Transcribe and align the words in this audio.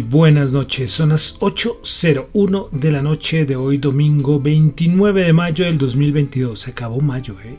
Buenas 0.00 0.50
noches, 0.50 0.90
son 0.90 1.10
las 1.10 1.38
8.01 1.38 2.70
de 2.70 2.90
la 2.90 3.02
noche 3.02 3.44
de 3.44 3.54
hoy 3.54 3.78
domingo 3.78 4.40
29 4.40 5.24
de 5.24 5.32
mayo 5.32 5.64
del 5.64 5.78
2022. 5.78 6.58
Se 6.58 6.70
acabó 6.70 7.00
mayo, 7.00 7.36
¿eh? 7.44 7.56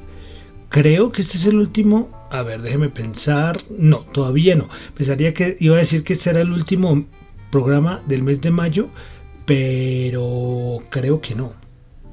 Creo 0.70 1.12
que 1.12 1.22
este 1.22 1.38
es 1.38 1.46
el 1.46 1.56
último... 1.56 2.28
A 2.32 2.42
ver, 2.42 2.62
déjeme 2.62 2.90
pensar. 2.90 3.62
No, 3.70 4.00
todavía 4.00 4.56
no. 4.56 4.68
Pensaría 4.96 5.34
que 5.34 5.56
iba 5.60 5.76
a 5.76 5.80
decir 5.80 6.04
que 6.04 6.14
este 6.14 6.32
era 6.32 6.42
el 6.42 6.52
último 6.52 7.06
programa 7.52 8.02
del 8.08 8.24
mes 8.24 8.42
de 8.42 8.52
mayo, 8.52 8.90
pero 9.46 10.80
creo 10.90 11.22
que 11.22 11.36
no. 11.36 11.54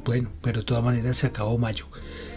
Bueno, 0.05 0.29
pero 0.41 0.61
de 0.61 0.65
todas 0.67 0.84
maneras 0.84 1.17
se 1.17 1.27
acabó 1.27 1.59
mayo. 1.59 1.87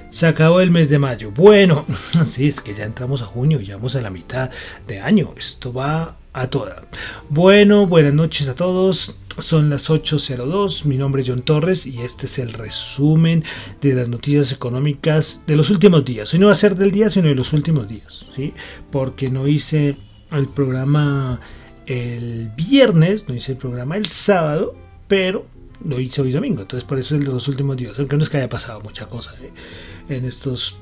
Se 0.10 0.26
acabó 0.26 0.62
el 0.62 0.72
mes 0.72 0.90
de 0.90 0.98
mayo. 0.98 1.30
Bueno, 1.32 1.86
sí, 2.26 2.48
es 2.48 2.62
que 2.62 2.74
ya 2.74 2.86
entramos 2.86 3.22
a 3.22 3.26
junio, 3.26 3.60
ya 3.62 3.76
vamos 3.76 3.96
a 3.96 4.02
la 4.02 4.10
mitad 4.10 4.50
de 4.88 5.00
año. 5.00 5.34
Esto 5.38 5.72
va 5.72 6.16
a 6.36 6.48
toda. 6.48 6.84
Bueno, 7.30 7.88
buenas 7.88 8.14
noches 8.14 8.48
a 8.50 8.56
todos. 8.56 9.18
Son 9.40 9.70
las 9.70 9.90
8.02. 9.90 10.86
Mi 10.86 10.98
nombre 10.98 11.22
es 11.22 11.30
John 11.30 11.42
Torres 11.42 11.88
y 11.88 12.02
este 12.02 12.26
es 12.26 12.40
el 12.40 12.52
resumen 12.52 13.44
de 13.82 13.94
las 13.94 14.10
noticias 14.10 14.52
económicas 14.52 15.44
de 15.48 15.56
los 15.56 15.70
últimos 15.70 16.04
días. 16.04 16.34
Hoy 16.34 16.40
no 16.40 16.48
va 16.48 16.52
a 16.52 16.56
ser 16.56 16.76
del 16.76 16.92
día, 16.92 17.10
sino 17.10 17.30
de 17.30 17.36
los 17.36 17.54
últimos 17.54 17.88
días, 17.88 18.28
¿sí? 18.36 18.54
Porque 18.92 19.30
no 19.30 19.48
hice 19.48 19.98
el 20.32 20.48
programa 20.48 21.40
el 21.86 22.52
viernes, 22.56 23.28
no 23.30 23.36
hice 23.36 23.54
el 23.54 23.58
programa 23.58 23.96
el 23.96 24.08
sábado, 24.08 24.76
pero 25.08 25.46
lo 25.86 26.00
hice 26.02 26.22
hoy 26.22 26.32
domingo. 26.32 26.62
Entonces, 26.62 26.86
por 26.88 27.00
eso 27.00 27.16
es 27.16 27.26
de 27.26 27.32
los 27.32 27.48
últimos 27.48 27.78
días. 27.78 27.98
Aunque 27.98 28.18
no 28.18 28.24
es 28.24 28.30
que 28.30 28.38
haya 28.38 28.50
pasado 28.50 28.82
mucha 28.82 29.06
cosa 29.06 29.34
¿eh? 29.42 29.52
en 30.10 30.26
estos, 30.26 30.78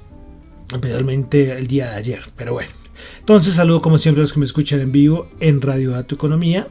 especialmente 0.72 1.52
el 1.52 1.68
día 1.68 1.92
de 1.92 1.96
ayer, 1.98 2.24
pero 2.36 2.54
bueno. 2.54 2.83
Entonces 3.20 3.56
saludo 3.56 3.82
como 3.82 3.98
siempre 3.98 4.22
a 4.22 4.24
los 4.24 4.34
que 4.34 4.40
me 4.40 4.46
escuchan 4.46 4.80
en 4.80 4.92
vivo 4.92 5.28
en 5.40 5.62
Radio 5.62 5.92
Dato 5.92 6.16
Economía, 6.16 6.68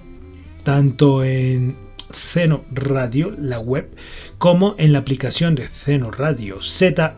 tanto 0.65 1.25
en 1.25 1.77
Ceno 2.13 2.65
Radio, 2.71 3.35
la 3.39 3.59
web, 3.59 3.91
como 4.39 4.75
en 4.79 4.93
la 4.93 4.99
aplicación 4.99 5.55
de 5.55 5.69
Ceno 5.69 6.11
Radio, 6.11 6.63
Z 6.63 7.17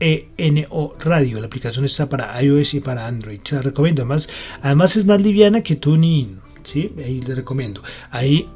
E 0.00 0.28
N 0.36 0.66
O 0.70 0.96
Radio. 0.98 1.40
La 1.40 1.46
aplicación 1.46 1.84
está 1.84 2.08
para 2.08 2.42
iOS 2.42 2.74
y 2.74 2.80
para 2.80 3.06
Android. 3.06 3.40
Se 3.44 3.54
la 3.54 3.62
recomiendo. 3.62 4.02
Además, 4.02 4.28
además 4.60 4.96
es 4.96 5.06
más 5.06 5.20
liviana 5.20 5.62
que 5.62 5.76
TuneIn. 5.76 6.41
Ahí 6.64 7.20
les 7.20 7.36
recomiendo. 7.36 7.82
Ahí 8.10 8.48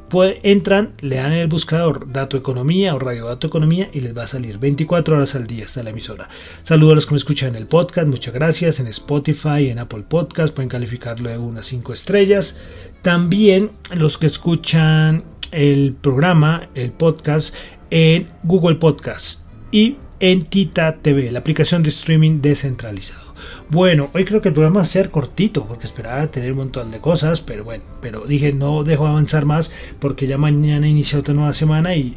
entran, 0.42 0.94
le 1.00 1.16
dan 1.16 1.32
en 1.32 1.38
el 1.38 1.48
buscador 1.48 2.10
Dato 2.12 2.36
Economía 2.36 2.94
o 2.94 2.98
Radio 2.98 3.26
Dato 3.26 3.46
Economía 3.46 3.90
y 3.92 4.00
les 4.00 4.16
va 4.16 4.24
a 4.24 4.28
salir 4.28 4.58
24 4.58 5.16
horas 5.16 5.34
al 5.34 5.46
día 5.46 5.66
hasta 5.66 5.82
la 5.82 5.90
emisora. 5.90 6.28
Saludos 6.62 6.92
a 6.92 6.94
los 6.96 7.06
que 7.06 7.14
me 7.14 7.18
escuchan 7.18 7.50
en 7.50 7.56
el 7.56 7.66
podcast, 7.66 8.08
muchas 8.08 8.34
gracias. 8.34 8.80
En 8.80 8.86
Spotify, 8.86 9.68
en 9.70 9.78
Apple 9.78 10.04
Podcast, 10.08 10.54
pueden 10.54 10.68
calificarlo 10.68 11.28
de 11.28 11.38
unas 11.38 11.66
5 11.66 11.92
estrellas. 11.92 12.60
También 13.02 13.70
los 13.94 14.18
que 14.18 14.26
escuchan 14.26 15.24
el 15.52 15.94
programa, 16.00 16.68
el 16.74 16.92
podcast, 16.92 17.54
en 17.90 18.28
Google 18.42 18.76
Podcast 18.76 19.40
y 19.70 19.96
en 20.20 20.44
Tita 20.44 20.96
TV, 20.96 21.30
la 21.30 21.40
aplicación 21.40 21.82
de 21.82 21.90
streaming 21.90 22.40
descentralizado. 22.40 23.34
Bueno, 23.68 24.10
hoy 24.14 24.24
creo 24.24 24.40
que 24.40 24.48
el 24.48 24.54
programa 24.54 24.76
va 24.76 24.82
a 24.82 24.86
ser 24.86 25.10
cortito 25.10 25.66
porque 25.66 25.86
esperaba 25.86 26.26
tener 26.28 26.52
un 26.52 26.58
montón 26.58 26.90
de 26.90 27.00
cosas, 27.00 27.40
pero 27.40 27.64
bueno, 27.64 27.84
pero 28.00 28.24
dije 28.24 28.52
no 28.52 28.84
dejo 28.84 29.06
avanzar 29.06 29.44
más 29.44 29.70
porque 29.98 30.26
ya 30.26 30.38
mañana 30.38 30.88
inicia 30.88 31.18
otra 31.18 31.34
nueva 31.34 31.52
semana 31.52 31.94
y 31.94 32.16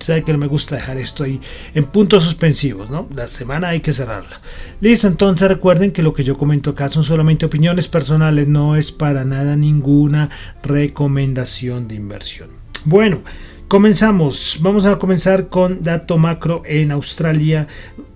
sabe 0.00 0.24
que 0.24 0.32
no 0.32 0.38
me 0.38 0.46
gusta 0.46 0.76
dejar 0.76 0.98
esto 0.98 1.24
ahí 1.24 1.40
en 1.74 1.84
puntos 1.84 2.24
suspensivos, 2.24 2.90
¿no? 2.90 3.08
La 3.14 3.28
semana 3.28 3.68
hay 3.68 3.80
que 3.80 3.92
cerrarla. 3.92 4.40
Listo, 4.80 5.06
entonces 5.06 5.48
recuerden 5.48 5.92
que 5.92 6.02
lo 6.02 6.12
que 6.12 6.24
yo 6.24 6.36
comento 6.36 6.70
acá 6.70 6.88
son 6.88 7.04
solamente 7.04 7.46
opiniones 7.46 7.88
personales, 7.88 8.48
no 8.48 8.76
es 8.76 8.92
para 8.92 9.24
nada 9.24 9.56
ninguna 9.56 10.30
recomendación 10.62 11.88
de 11.88 11.94
inversión. 11.94 12.50
Bueno, 12.84 13.22
comenzamos. 13.68 14.58
Vamos 14.62 14.86
a 14.86 14.98
comenzar 14.98 15.48
con 15.48 15.82
dato 15.82 16.18
macro 16.18 16.62
en 16.66 16.90
Australia. 16.90 17.68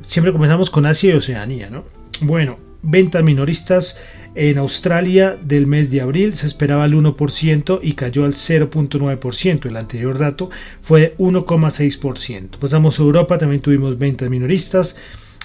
Siempre 0.06 0.32
comenzamos 0.32 0.70
con 0.70 0.86
Asia 0.86 1.12
y 1.12 1.16
Oceanía, 1.16 1.70
¿no? 1.70 1.84
Bueno, 2.22 2.58
ventas 2.82 3.22
minoristas 3.22 3.96
en 4.34 4.56
Australia 4.56 5.36
del 5.40 5.66
mes 5.66 5.90
de 5.90 6.00
abril 6.00 6.34
se 6.34 6.46
esperaba 6.46 6.86
el 6.86 6.94
1% 6.94 7.80
y 7.82 7.92
cayó 7.92 8.24
al 8.24 8.32
0.9%. 8.32 9.66
El 9.66 9.76
anterior 9.76 10.18
dato 10.18 10.50
fue 10.82 11.14
1,6%. 11.18 12.56
Pasamos 12.58 12.98
a 12.98 13.02
Europa, 13.02 13.38
también 13.38 13.60
tuvimos 13.60 13.98
ventas 13.98 14.30
minoristas 14.30 14.96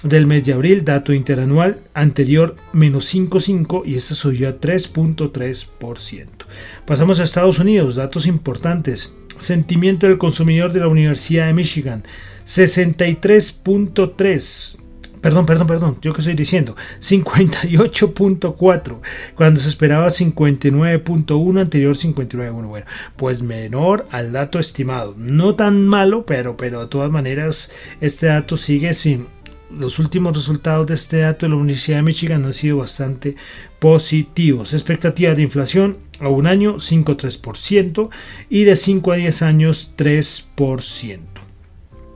del 0.02 0.26
mes 0.26 0.44
de 0.44 0.52
abril, 0.52 0.84
dato 0.84 1.12
interanual 1.12 1.80
anterior 1.92 2.56
menos 2.72 3.12
5,5 3.12 3.82
y 3.84 3.96
este 3.96 4.14
subió 4.14 4.48
a 4.48 4.58
3.3%. 4.58 6.26
Pasamos 6.86 7.20
a 7.20 7.24
Estados 7.24 7.58
Unidos, 7.58 7.96
datos 7.96 8.26
importantes. 8.26 9.14
Sentimiento 9.38 10.06
del 10.06 10.18
consumidor 10.18 10.72
de 10.72 10.80
la 10.80 10.88
Universidad 10.88 11.46
de 11.46 11.54
Michigan, 11.54 12.04
63.3 12.46 14.78
Perdón, 15.20 15.46
perdón, 15.46 15.66
perdón, 15.66 15.96
yo 16.00 16.12
que 16.12 16.20
estoy 16.20 16.34
diciendo, 16.34 16.76
58.4, 17.00 19.00
cuando 19.34 19.60
se 19.60 19.68
esperaba 19.68 20.06
59.1, 20.06 21.60
anterior 21.60 21.96
59.1. 21.96 22.66
Bueno, 22.66 22.86
pues 23.16 23.42
menor 23.42 24.06
al 24.10 24.30
dato 24.32 24.60
estimado. 24.60 25.14
No 25.16 25.56
tan 25.56 25.88
malo, 25.88 26.24
pero, 26.24 26.56
pero 26.56 26.80
de 26.80 26.86
todas 26.86 27.10
maneras, 27.10 27.72
este 28.00 28.26
dato 28.26 28.56
sigue 28.56 28.94
sin. 28.94 29.26
Los 29.70 29.98
últimos 29.98 30.34
resultados 30.34 30.86
de 30.86 30.94
este 30.94 31.18
dato 31.18 31.46
de 31.46 31.50
la 31.50 31.56
Universidad 31.56 31.98
de 31.98 32.02
Michigan 32.02 32.44
han 32.44 32.52
sido 32.52 32.78
bastante 32.78 33.36
positivos. 33.78 34.72
Expectativa 34.72 35.34
de 35.34 35.42
inflación 35.42 35.98
a 36.20 36.28
un 36.28 36.46
año 36.46 36.76
5,3% 36.76 38.08
y 38.48 38.64
de 38.64 38.76
5 38.76 39.12
a 39.12 39.16
10 39.16 39.42
años 39.42 39.92
3%. 39.96 41.18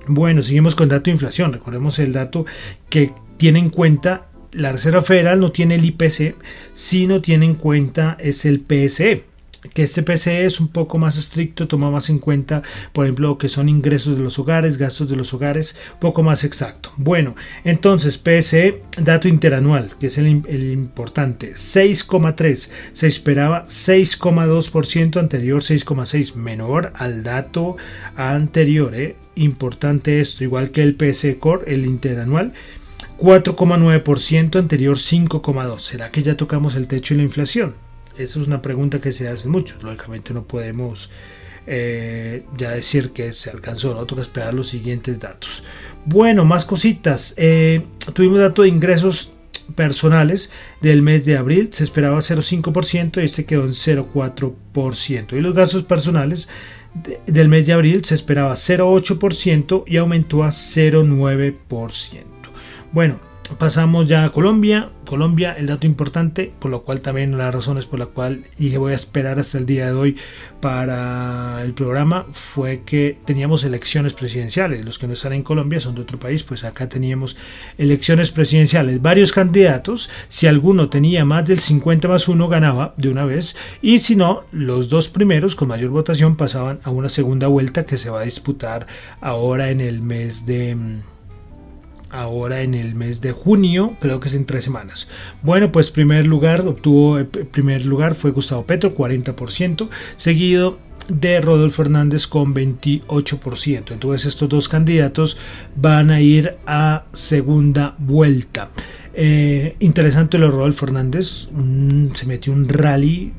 Bueno, 0.07 0.43
seguimos 0.43 0.75
con 0.75 0.89
dato 0.89 1.05
de 1.05 1.13
inflación. 1.13 1.53
Recordemos 1.53 1.99
el 1.99 2.13
dato 2.13 2.47
que 2.89 3.13
tiene 3.37 3.59
en 3.59 3.71
cuenta 3.71 4.27
la 4.53 4.73
Reserva 4.73 5.03
Federal 5.03 5.41
no 5.41 5.51
tiene 5.51 5.77
el 5.77 5.85
IPC, 5.85 6.37
sino 6.73 7.23
tiene 7.23 7.47
en 7.47 7.55
cuenta 7.55 8.17
es 8.21 8.45
el 8.45 8.61
PSE 8.61 9.32
que 9.75 9.85
este 9.85 10.03
PCE 10.03 10.45
es 10.45 10.61
un 10.61 10.69
poco 10.69 10.99
más 10.99 11.17
estricto, 11.17 11.69
toma 11.69 11.91
más 11.91 12.11
en 12.11 12.19
cuenta, 12.19 12.63
por 12.93 13.07
ejemplo, 13.07 13.29
lo 13.29 13.39
que 13.39 13.49
son 13.49 13.69
ingresos 13.69 14.17
de 14.17 14.23
los 14.23 14.39
hogares, 14.39 14.77
gastos 14.77 15.09
de 15.09 15.17
los 15.17 15.33
hogares, 15.35 15.77
poco 16.01 16.23
más 16.23 16.45
exacto. 16.45 16.93
Bueno, 16.97 17.37
entonces 17.65 18.19
PSE, 18.19 18.83
dato 18.99 19.29
interanual, 19.29 19.93
que 19.99 20.09
es 20.09 20.19
el, 20.19 20.27
importante, 20.29 21.53
6,3, 21.53 22.71
se 22.93 23.07
esperaba 23.07 23.67
6,2%, 23.67 25.19
anterior 25.19 25.63
6,6, 25.63 26.35
menor 26.35 26.93
al 26.97 27.23
dato 27.23 27.77
anterior, 28.17 28.95
¿eh? 28.95 29.17
importante 29.35 30.21
esto, 30.21 30.45
igual 30.45 30.71
que 30.71 30.83
el 30.83 30.97
PSE 30.97 31.39
Core, 31.39 31.73
el 31.73 31.87
interanual. 31.87 32.53
4,9%, 33.19 34.59
anterior 34.59 34.97
5,2. 34.97 35.79
¿Será 35.79 36.11
que 36.11 36.25
ya 36.25 36.37
tocamos 36.37 36.75
el 36.75 36.89
techo 36.89 37.15
de 37.15 37.19
la 37.19 37.25
inflación? 37.25 37.75
Esa 38.19 38.41
es 38.41 38.47
una 38.47 38.63
pregunta 38.63 39.01
que 39.01 39.13
se 39.13 39.29
hace 39.29 39.49
mucho. 39.49 39.77
Lógicamente 39.83 40.35
no 40.35 40.45
podemos 40.45 41.11
eh, 41.67 42.45
ya 42.57 42.73
decir 42.73 43.13
que 43.13 43.33
se 43.33 43.51
alcanzó, 43.51 43.95
no 43.95 44.05
toca 44.05 44.23
esperar 44.23 44.55
los 44.55 44.69
siguientes 44.69 45.21
datos. 45.21 45.63
Bueno, 46.05 46.45
más 46.45 46.65
cositas. 46.65 47.35
Eh, 47.37 47.85
tuvimos 48.15 48.41
datos 48.41 48.65
de 48.65 48.69
ingresos 48.69 49.33
personales 49.77 50.51
del 50.81 51.03
mes 51.03 51.25
de 51.25 51.37
abril, 51.37 51.69
se 51.73 51.85
esperaba 51.85 52.19
0,5% 52.19 53.23
y 53.23 53.25
este 53.25 53.45
quedó 53.45 53.63
en 53.63 53.75
0,4%. 53.75 55.37
Y 55.37 55.41
los 55.41 55.55
gastos 55.55 55.85
personales 55.85 56.49
del 57.27 57.49
mes 57.49 57.67
de 57.67 57.73
abril 57.73 58.05
se 58.05 58.15
esperaba 58.15 58.53
0,8% 58.53 59.85
y 59.87 59.97
aumentó 59.97 60.43
a 60.43 60.49
0,9%. 60.49 62.25
Bueno, 62.93 63.21
pasamos 63.59 64.09
ya 64.09 64.25
a 64.25 64.33
Colombia. 64.33 64.91
Colombia, 65.07 65.55
el 65.59 65.67
dato 65.67 65.87
importante, 65.87 66.53
por 66.59 66.71
lo 66.71 66.83
cual 66.83 67.01
también 67.01 67.37
las 67.37 67.55
razones 67.55 67.87
por 67.87 67.99
la 67.99 68.07
cual 68.07 68.45
dije 68.57 68.79
voy 68.79 68.93
a 68.93 68.97
esperar 68.97 69.39
hasta 69.39 69.59
el 69.59 69.67
día 69.67 69.87
de 69.87 69.93
hoy 69.93 70.17
para 70.61 71.61
el 71.63 71.75
programa 71.75 72.27
fue 72.33 72.83
que 72.87 73.19
teníamos 73.25 73.65
elecciones 73.65 74.13
presidenciales. 74.13 74.85
Los 74.85 74.99
que 74.99 75.07
no 75.07 75.13
están 75.13 75.33
en 75.33 75.43
Colombia 75.43 75.81
son 75.81 75.95
de 75.95 76.03
otro 76.03 76.19
país, 76.19 76.43
pues 76.45 76.65
acá 76.65 76.89
teníamos 76.89 77.37
elecciones 77.79 78.31
presidenciales. 78.31 79.03
Varios 79.03 79.33
candidatos, 79.33 80.09
si 80.29 80.47
alguno 80.47 80.89
tenía 80.89 81.25
más 81.25 81.47
del 81.47 81.61
50 81.61 82.09
más 82.09 82.29
1 82.29 82.49
ganaba 82.49 82.95
de 82.97 83.09
una 83.09 83.25
vez 83.25 83.57
y 83.83 83.99
si 83.99 84.17
no, 84.17 84.45
los 84.53 84.89
dos 84.89 85.09
primeros 85.09 85.57
con 85.57 85.69
mayor 85.69 85.91
votación 85.91 86.37
pasaban 86.37 86.81
a 86.85 86.91
una 86.91 87.09
segunda 87.09 87.49
vuelta 87.49 87.87
que 87.87 87.99
se 87.99 88.11
va 88.11 88.21
a 88.21 88.25
disputar 88.25 88.87
ahora 89.21 89.71
en 89.71 89.81
el 89.81 90.01
mes 90.03 90.47
de 90.47 91.03
ahora 92.13 92.61
en 92.61 92.75
el 92.75 92.95
mes 92.95 93.21
de 93.21 93.33
junio, 93.33 93.97
creo 94.01 94.21
que 94.21 94.29
es 94.29 94.35
en 94.35 94.45
tres 94.45 94.65
semanas. 94.65 95.09
Bueno, 95.43 95.73
pues 95.73 95.91
primer 95.91 96.27
lugar 96.27 96.61
obtuvo, 96.61 97.19
eh, 97.19 97.25
primer 97.25 97.85
lugar 97.85 98.15
fue 98.15 98.31
Gustavo 98.31 98.65
Petro, 98.65 98.95
40%, 98.95 99.89
seguido 100.17 100.79
de 101.09 101.41
Rodolfo 101.41 101.83
Hernández 101.83 102.27
con 102.27 102.55
28%. 102.55 103.93
Entonces 103.93 104.27
estos 104.27 104.49
dos 104.49 104.69
candidatos 104.69 105.39
van 105.75 106.11
a 106.11 106.21
ir 106.21 106.57
a 106.67 107.05
segunda 107.13 107.97
vuelta. 107.99 108.71
Eh, 109.15 109.77
interesante 109.81 110.39
lo 110.39 110.47
de 110.47 110.53
Rodolfo 110.53 110.87
Hernández, 110.87 111.49
se 112.15 112.27
metió 112.27 112.53
un 112.53 112.69
rally 112.69 113.33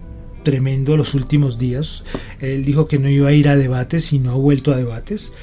tremendo 0.44 0.98
los 0.98 1.14
últimos 1.14 1.58
días. 1.58 2.04
Él 2.40 2.66
dijo 2.66 2.88
que 2.88 3.00
no 3.00 3.10
iba 3.10 3.30
a 3.30 3.34
ir 3.34 3.48
a 3.48 3.56
debates 3.56 4.12
y 4.14 4.20
no 4.20 4.32
ha 4.32 4.36
vuelto 4.36 4.74
a 4.74 4.78
debates 4.78 5.34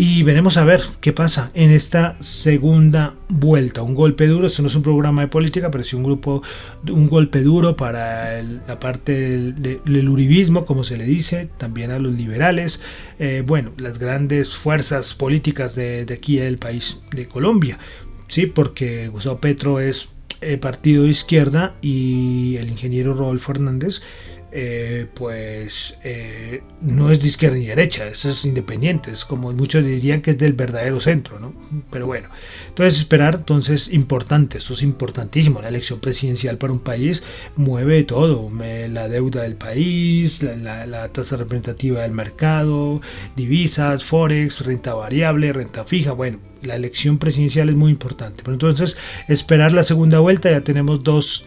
y 0.00 0.22
veremos 0.22 0.56
a 0.56 0.64
ver 0.64 0.80
qué 1.00 1.12
pasa 1.12 1.50
en 1.54 1.72
esta 1.72 2.14
segunda 2.20 3.16
vuelta. 3.28 3.82
Un 3.82 3.96
golpe 3.96 4.28
duro, 4.28 4.46
esto 4.46 4.62
no 4.62 4.68
es 4.68 4.76
un 4.76 4.84
programa 4.84 5.22
de 5.22 5.26
política, 5.26 5.72
pero 5.72 5.82
sí 5.82 5.96
un 5.96 6.04
grupo, 6.04 6.40
un 6.88 7.08
golpe 7.08 7.42
duro 7.42 7.74
para 7.74 8.40
la 8.40 8.78
parte 8.78 9.12
del, 9.50 10.08
uribismo, 10.08 10.66
como 10.66 10.84
se 10.84 10.98
le 10.98 11.04
dice, 11.04 11.50
también 11.58 11.90
a 11.90 11.98
los 11.98 12.14
liberales, 12.14 12.80
eh, 13.18 13.42
bueno, 13.44 13.72
las 13.76 13.98
grandes 13.98 14.54
fuerzas 14.54 15.14
políticas 15.14 15.74
de, 15.74 16.06
aquí 16.12 16.36
del 16.36 16.58
país, 16.58 17.00
de 17.10 17.26
Colombia, 17.26 17.80
sí, 18.28 18.46
porque 18.46 19.08
Gustavo 19.08 19.38
Petro 19.40 19.80
es 19.80 20.10
eh, 20.40 20.58
partido 20.58 21.02
de 21.02 21.08
izquierda 21.08 21.74
y 21.82 22.54
el 22.58 22.68
ingeniero 22.68 23.14
Rodolfo 23.14 23.50
Hernández 23.50 24.02
eh, 24.50 25.06
pues 25.14 25.98
eh, 26.04 26.62
no 26.80 27.10
es 27.10 27.20
de 27.20 27.28
izquierda 27.28 27.56
ni 27.56 27.66
derecha, 27.66 28.08
es 28.08 28.44
independiente, 28.44 29.10
es 29.10 29.24
como 29.24 29.52
muchos 29.52 29.84
dirían 29.84 30.22
que 30.22 30.30
es 30.30 30.38
del 30.38 30.54
verdadero 30.54 31.00
centro, 31.00 31.38
¿no? 31.38 31.52
Pero 31.90 32.06
bueno, 32.06 32.28
entonces 32.68 33.00
esperar, 33.00 33.36
entonces 33.36 33.92
importante, 33.92 34.58
eso 34.58 34.72
es 34.72 34.82
importantísimo, 34.82 35.60
la 35.60 35.68
elección 35.68 36.00
presidencial 36.00 36.56
para 36.56 36.72
un 36.72 36.80
país 36.80 37.22
mueve 37.56 38.04
todo, 38.04 38.50
la 38.88 39.08
deuda 39.08 39.42
del 39.42 39.56
país, 39.56 40.42
la 40.42 41.08
tasa 41.08 41.36
representativa 41.36 42.02
del 42.02 42.12
mercado, 42.12 43.00
divisas, 43.36 44.04
forex, 44.04 44.64
renta 44.64 44.94
variable, 44.94 45.52
renta 45.52 45.84
fija, 45.84 46.12
bueno, 46.12 46.38
la 46.62 46.76
elección 46.76 47.18
presidencial 47.18 47.68
es 47.68 47.76
muy 47.76 47.90
importante, 47.92 48.42
pero 48.42 48.54
entonces 48.54 48.96
esperar 49.28 49.72
la 49.72 49.84
segunda 49.84 50.18
vuelta, 50.18 50.50
ya 50.50 50.62
tenemos 50.62 51.02
dos 51.02 51.46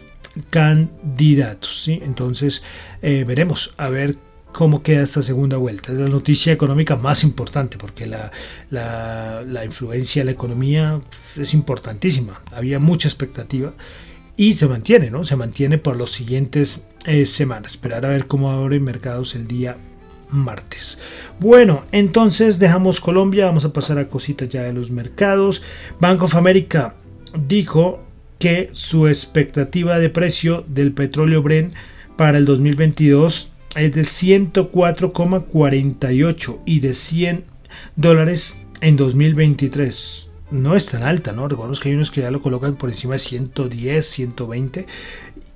candidatos. 0.50 1.82
¿sí? 1.82 2.00
Entonces 2.02 2.62
eh, 3.02 3.24
veremos 3.26 3.74
a 3.76 3.88
ver 3.88 4.16
cómo 4.52 4.82
queda 4.82 5.02
esta 5.02 5.22
segunda 5.22 5.56
vuelta. 5.56 5.92
Es 5.92 5.98
la 5.98 6.08
noticia 6.08 6.52
económica 6.52 6.96
más 6.96 7.24
importante 7.24 7.78
porque 7.78 8.06
la, 8.06 8.30
la, 8.70 9.64
influencia 9.64 10.20
de 10.20 10.26
la 10.26 10.32
economía 10.32 11.00
es 11.36 11.54
importantísima. 11.54 12.42
Había 12.52 12.78
mucha 12.78 13.08
expectativa 13.08 13.72
y 14.36 14.54
se 14.54 14.66
mantiene, 14.66 15.10
¿no? 15.10 15.24
Se 15.24 15.36
mantiene 15.36 15.78
por 15.78 15.96
las 15.96 16.10
siguientes 16.10 16.82
eh, 17.06 17.26
semanas. 17.26 17.72
Esperar 17.72 18.04
a 18.04 18.10
ver 18.10 18.26
cómo 18.26 18.50
abren 18.50 18.84
mercados 18.84 19.34
el 19.34 19.46
día 19.46 19.76
martes. 20.30 20.98
Bueno, 21.40 21.84
entonces 21.92 22.58
dejamos 22.58 23.00
Colombia, 23.00 23.46
vamos 23.46 23.64
a 23.64 23.72
pasar 23.72 23.98
a 23.98 24.08
cositas 24.08 24.48
ya 24.48 24.62
de 24.62 24.72
los 24.72 24.90
mercados. 24.90 25.62
Bank 26.00 26.22
of 26.22 26.34
America 26.34 26.94
dijo 27.46 28.02
que 28.42 28.70
su 28.72 29.06
expectativa 29.06 30.00
de 30.00 30.10
precio 30.10 30.64
del 30.66 30.90
petróleo 30.90 31.42
Brent 31.42 31.74
para 32.16 32.38
el 32.38 32.44
2022 32.44 33.52
es 33.76 33.94
de 33.94 34.02
104,48 34.02 36.58
y 36.66 36.80
de 36.80 36.94
100 36.94 37.44
dólares 37.94 38.58
en 38.80 38.96
2023. 38.96 40.28
No 40.50 40.74
es 40.74 40.86
tan 40.86 41.04
alta, 41.04 41.30
¿no? 41.30 41.46
Recordemos 41.46 41.78
que 41.78 41.90
hay 41.90 41.94
unos 41.94 42.10
que 42.10 42.22
ya 42.22 42.32
lo 42.32 42.42
colocan 42.42 42.74
por 42.74 42.90
encima 42.90 43.12
de 43.12 43.20
110, 43.20 44.04
120. 44.04 44.86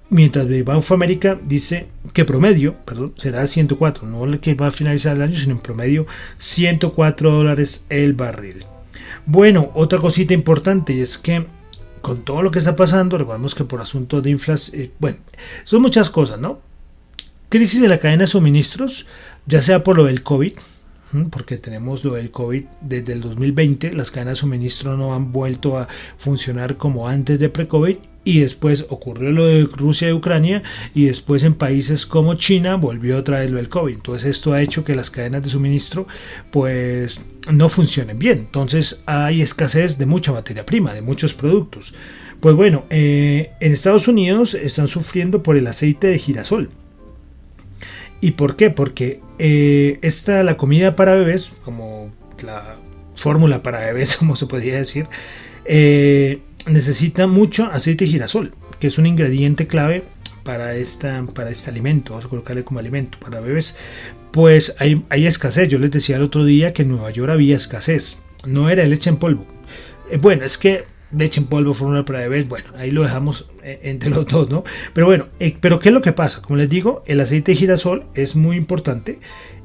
Mientras 0.08 0.46
Bank 0.64 0.78
of 0.78 0.92
America 0.92 1.36
dice 1.44 1.88
que 2.12 2.24
promedio, 2.24 2.76
perdón, 2.84 3.14
será 3.16 3.48
104, 3.48 4.06
no 4.06 4.26
el 4.26 4.38
que 4.38 4.54
va 4.54 4.68
a 4.68 4.70
finalizar 4.70 5.16
el 5.16 5.22
año, 5.22 5.36
sino 5.36 5.54
en 5.54 5.58
promedio 5.58 6.06
104 6.38 7.32
dólares 7.32 7.84
el 7.88 8.14
barril. 8.14 8.64
Bueno, 9.28 9.72
otra 9.74 9.98
cosita 9.98 10.34
importante 10.34 11.02
es 11.02 11.18
que 11.18 11.46
con 12.02 12.22
todo 12.22 12.42
lo 12.42 12.50
que 12.50 12.58
está 12.58 12.76
pasando, 12.76 13.18
recordemos 13.18 13.54
que 13.54 13.64
por 13.64 13.80
asuntos 13.80 14.22
de 14.22 14.30
inflación, 14.30 14.80
eh, 14.80 14.90
bueno, 14.98 15.18
son 15.64 15.82
muchas 15.82 16.10
cosas, 16.10 16.38
¿no? 16.38 16.60
Crisis 17.48 17.80
de 17.80 17.88
la 17.88 17.98
cadena 17.98 18.22
de 18.22 18.26
suministros, 18.26 19.06
ya 19.46 19.62
sea 19.62 19.84
por 19.84 19.96
lo 19.96 20.04
del 20.04 20.22
COVID, 20.22 20.54
porque 21.30 21.58
tenemos 21.58 22.04
lo 22.04 22.14
del 22.14 22.30
COVID 22.30 22.64
desde 22.80 23.12
el 23.12 23.20
2020, 23.20 23.92
las 23.92 24.10
cadenas 24.10 24.32
de 24.32 24.40
suministro 24.40 24.96
no 24.96 25.14
han 25.14 25.32
vuelto 25.32 25.78
a 25.78 25.88
funcionar 26.18 26.76
como 26.76 27.08
antes 27.08 27.38
de 27.38 27.48
pre-COVID 27.48 27.96
y 28.26 28.40
después 28.40 28.86
ocurrió 28.88 29.30
lo 29.30 29.46
de 29.46 29.68
Rusia 29.72 30.08
y 30.08 30.12
Ucrania 30.12 30.64
y 30.94 31.06
después 31.06 31.44
en 31.44 31.54
países 31.54 32.04
como 32.06 32.34
China 32.34 32.74
volvió 32.74 33.16
otra 33.18 33.40
vez 33.40 33.50
lo 33.52 33.58
del 33.58 33.68
COVID. 33.68 33.94
Entonces 33.94 34.36
esto 34.36 34.52
ha 34.52 34.60
hecho 34.60 34.84
que 34.84 34.96
las 34.96 35.10
cadenas 35.10 35.44
de 35.44 35.48
suministro 35.48 36.08
pues 36.50 37.24
no 37.50 37.68
funcionen 37.68 38.18
bien. 38.18 38.38
Entonces 38.38 39.00
hay 39.06 39.42
escasez 39.42 39.96
de 39.96 40.06
mucha 40.06 40.32
materia 40.32 40.66
prima, 40.66 40.92
de 40.92 41.02
muchos 41.02 41.34
productos. 41.34 41.94
Pues 42.40 42.56
bueno, 42.56 42.84
eh, 42.90 43.52
en 43.60 43.72
Estados 43.72 44.08
Unidos 44.08 44.54
están 44.54 44.88
sufriendo 44.88 45.44
por 45.44 45.56
el 45.56 45.68
aceite 45.68 46.08
de 46.08 46.18
girasol. 46.18 46.70
¿Y 48.20 48.32
por 48.32 48.56
qué? 48.56 48.70
Porque 48.70 49.20
eh, 49.38 50.00
esta, 50.02 50.42
la 50.42 50.56
comida 50.56 50.96
para 50.96 51.14
bebés, 51.14 51.52
como 51.64 52.10
la 52.42 52.74
fórmula 53.14 53.62
para 53.62 53.84
bebés, 53.86 54.16
como 54.18 54.34
se 54.34 54.46
podría 54.46 54.78
decir, 54.78 55.06
eh, 55.64 56.40
necesita 56.66 57.26
mucho 57.26 57.66
aceite 57.66 58.06
girasol, 58.06 58.52
que 58.78 58.88
es 58.88 58.98
un 58.98 59.06
ingrediente 59.06 59.66
clave 59.66 60.04
para, 60.42 60.74
esta, 60.76 61.24
para 61.34 61.50
este 61.50 61.70
alimento, 61.70 62.12
vamos 62.12 62.26
a 62.26 62.28
colocarle 62.28 62.64
como 62.64 62.80
alimento 62.80 63.18
para 63.18 63.40
bebés. 63.40 63.76
Pues 64.32 64.76
hay, 64.78 65.04
hay 65.08 65.26
escasez, 65.26 65.68
yo 65.68 65.78
les 65.78 65.90
decía 65.90 66.16
el 66.16 66.22
otro 66.22 66.44
día 66.44 66.72
que 66.72 66.82
en 66.82 66.88
Nueva 66.88 67.10
York 67.10 67.30
había 67.30 67.56
escasez, 67.56 68.22
no 68.46 68.70
era 68.70 68.84
leche 68.84 69.10
en 69.10 69.16
polvo. 69.16 69.46
Eh, 70.10 70.18
bueno, 70.18 70.44
es 70.44 70.56
que 70.58 70.84
leche 71.12 71.40
en 71.40 71.46
polvo, 71.46 71.74
fórmula 71.74 72.04
para 72.04 72.20
bebés, 72.20 72.48
bueno, 72.48 72.66
ahí 72.76 72.90
lo 72.90 73.02
dejamos 73.02 73.48
eh, 73.62 73.80
entre 73.82 74.10
los 74.10 74.26
dos, 74.26 74.50
¿no? 74.50 74.64
Pero 74.92 75.06
bueno, 75.06 75.28
eh, 75.40 75.56
pero 75.60 75.80
¿qué 75.80 75.88
es 75.88 75.94
lo 75.94 76.02
que 76.02 76.12
pasa? 76.12 76.42
Como 76.42 76.56
les 76.56 76.68
digo, 76.68 77.02
el 77.06 77.20
aceite 77.20 77.52
de 77.52 77.58
girasol 77.58 78.06
es 78.14 78.36
muy 78.36 78.56
importante 78.56 79.18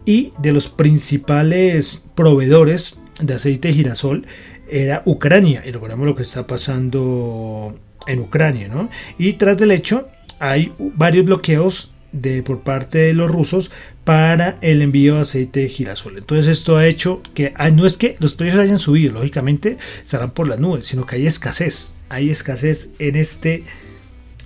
y 0.05 0.33
de 0.39 0.51
los 0.51 0.69
principales 0.69 2.03
proveedores 2.15 2.99
de 3.19 3.33
aceite 3.35 3.67
de 3.67 3.73
girasol 3.75 4.25
era 4.71 5.03
Ucrania, 5.05 5.63
y 5.65 5.71
recordemos 5.71 6.07
lo 6.07 6.15
que 6.15 6.23
está 6.23 6.47
pasando 6.47 7.77
en 8.07 8.19
Ucrania, 8.19 8.67
¿no? 8.67 8.89
Y 9.17 9.33
tras 9.33 9.57
del 9.57 9.71
hecho, 9.71 10.07
hay 10.39 10.73
varios 10.79 11.25
bloqueos 11.25 11.93
de, 12.11 12.41
por 12.43 12.61
parte 12.61 12.97
de 12.97 13.13
los 13.13 13.29
rusos 13.29 13.71
para 14.03 14.57
el 14.61 14.81
envío 14.81 15.15
de 15.15 15.21
aceite 15.21 15.61
de 15.61 15.69
girasol. 15.69 16.17
Entonces 16.17 16.47
esto 16.47 16.77
ha 16.77 16.87
hecho 16.87 17.21
que 17.33 17.53
ah, 17.55 17.69
no 17.69 17.85
es 17.85 17.97
que 17.97 18.15
los 18.19 18.33
precios 18.33 18.59
hayan 18.59 18.79
subido, 18.79 19.13
lógicamente 19.13 19.77
estarán 20.03 20.31
por 20.31 20.47
las 20.47 20.59
nubes, 20.59 20.87
sino 20.87 21.05
que 21.05 21.15
hay 21.15 21.27
escasez, 21.27 21.97
hay 22.09 22.29
escasez 22.29 22.91
en 22.99 23.15
este 23.15 23.63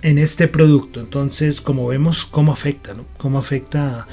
en 0.02 0.18
este 0.18 0.46
producto. 0.46 1.00
Entonces, 1.00 1.60
como 1.60 1.86
vemos 1.88 2.26
cómo 2.26 2.52
afecta, 2.52 2.94
¿no? 2.94 3.06
Cómo 3.16 3.38
afecta 3.38 4.06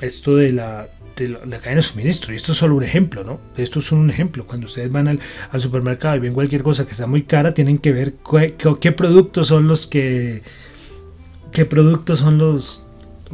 esto 0.00 0.36
de 0.36 0.52
la 0.52 0.88
la, 1.18 1.58
cadena 1.58 1.76
de 1.76 1.82
suministro. 1.82 2.32
Y 2.32 2.36
esto 2.36 2.52
es 2.52 2.58
solo 2.58 2.74
un 2.76 2.82
ejemplo, 2.82 3.24
¿no? 3.24 3.40
Esto 3.56 3.78
es 3.78 3.92
un 3.92 4.10
ejemplo. 4.10 4.46
Cuando 4.46 4.66
ustedes 4.66 4.90
van 4.90 5.08
al, 5.08 5.20
supermercado 5.60 6.16
y 6.16 6.20
ven 6.20 6.34
cualquier 6.34 6.62
cosa 6.62 6.84
que 6.84 6.92
está 6.92 7.06
muy 7.06 7.22
cara, 7.22 7.54
tienen 7.54 7.78
que 7.78 7.92
ver 7.92 8.14
qué, 8.80 8.92
productos 8.92 9.48
son 9.48 9.68
los 9.68 9.86
que. 9.86 10.42
qué 11.52 11.64
productos 11.64 12.20
son 12.20 12.38
los. 12.38 12.86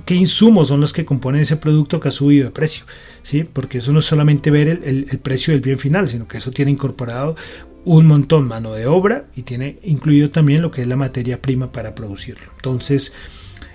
qué 0.05 0.15
insumos 0.15 0.69
son 0.69 0.81
los 0.81 0.93
que 0.93 1.05
componen 1.05 1.43
ese 1.43 1.57
producto 1.57 2.01
que 2.01 2.09
ha 2.09 2.13
subido 2.13 2.47
de 2.47 2.51
precio. 2.51 2.85
¿sí? 3.23 3.45
Porque 3.45 3.79
eso 3.79 3.93
no 3.93 4.01
es 4.01 4.07
solamente 4.07 4.51
ver 4.51 4.69
el, 4.85 5.07
precio 5.19 5.53
del 5.53 5.61
bien 5.61 5.79
final, 5.79 6.09
sino 6.09 6.27
que 6.27 6.39
eso 6.39 6.51
tiene 6.51 6.71
incorporado 6.71 7.37
un 7.85 8.07
montón 8.07 8.47
mano 8.47 8.73
de 8.73 8.87
obra 8.87 9.27
y 9.35 9.43
tiene 9.43 9.79
incluido 9.83 10.31
también 10.31 10.61
lo 10.61 10.71
que 10.71 10.83
es 10.83 10.89
la 10.89 10.97
materia 10.97 11.41
prima 11.41 11.73
para 11.73 11.95
producirlo. 11.95 12.51
Entonces, 12.57 13.13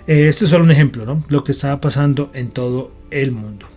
eh, 0.08 0.28
este 0.28 0.46
es 0.46 0.52
solo 0.52 0.66
un 0.66 0.72
ejemplo, 0.72 1.06
¿no? 1.06 1.24
Lo 1.30 1.44
que 1.44 1.52
está 1.52 1.80
pasando 1.80 2.30
en 2.34 2.52
todo 2.52 2.92
el 3.10 3.32
mundo. 3.32 3.68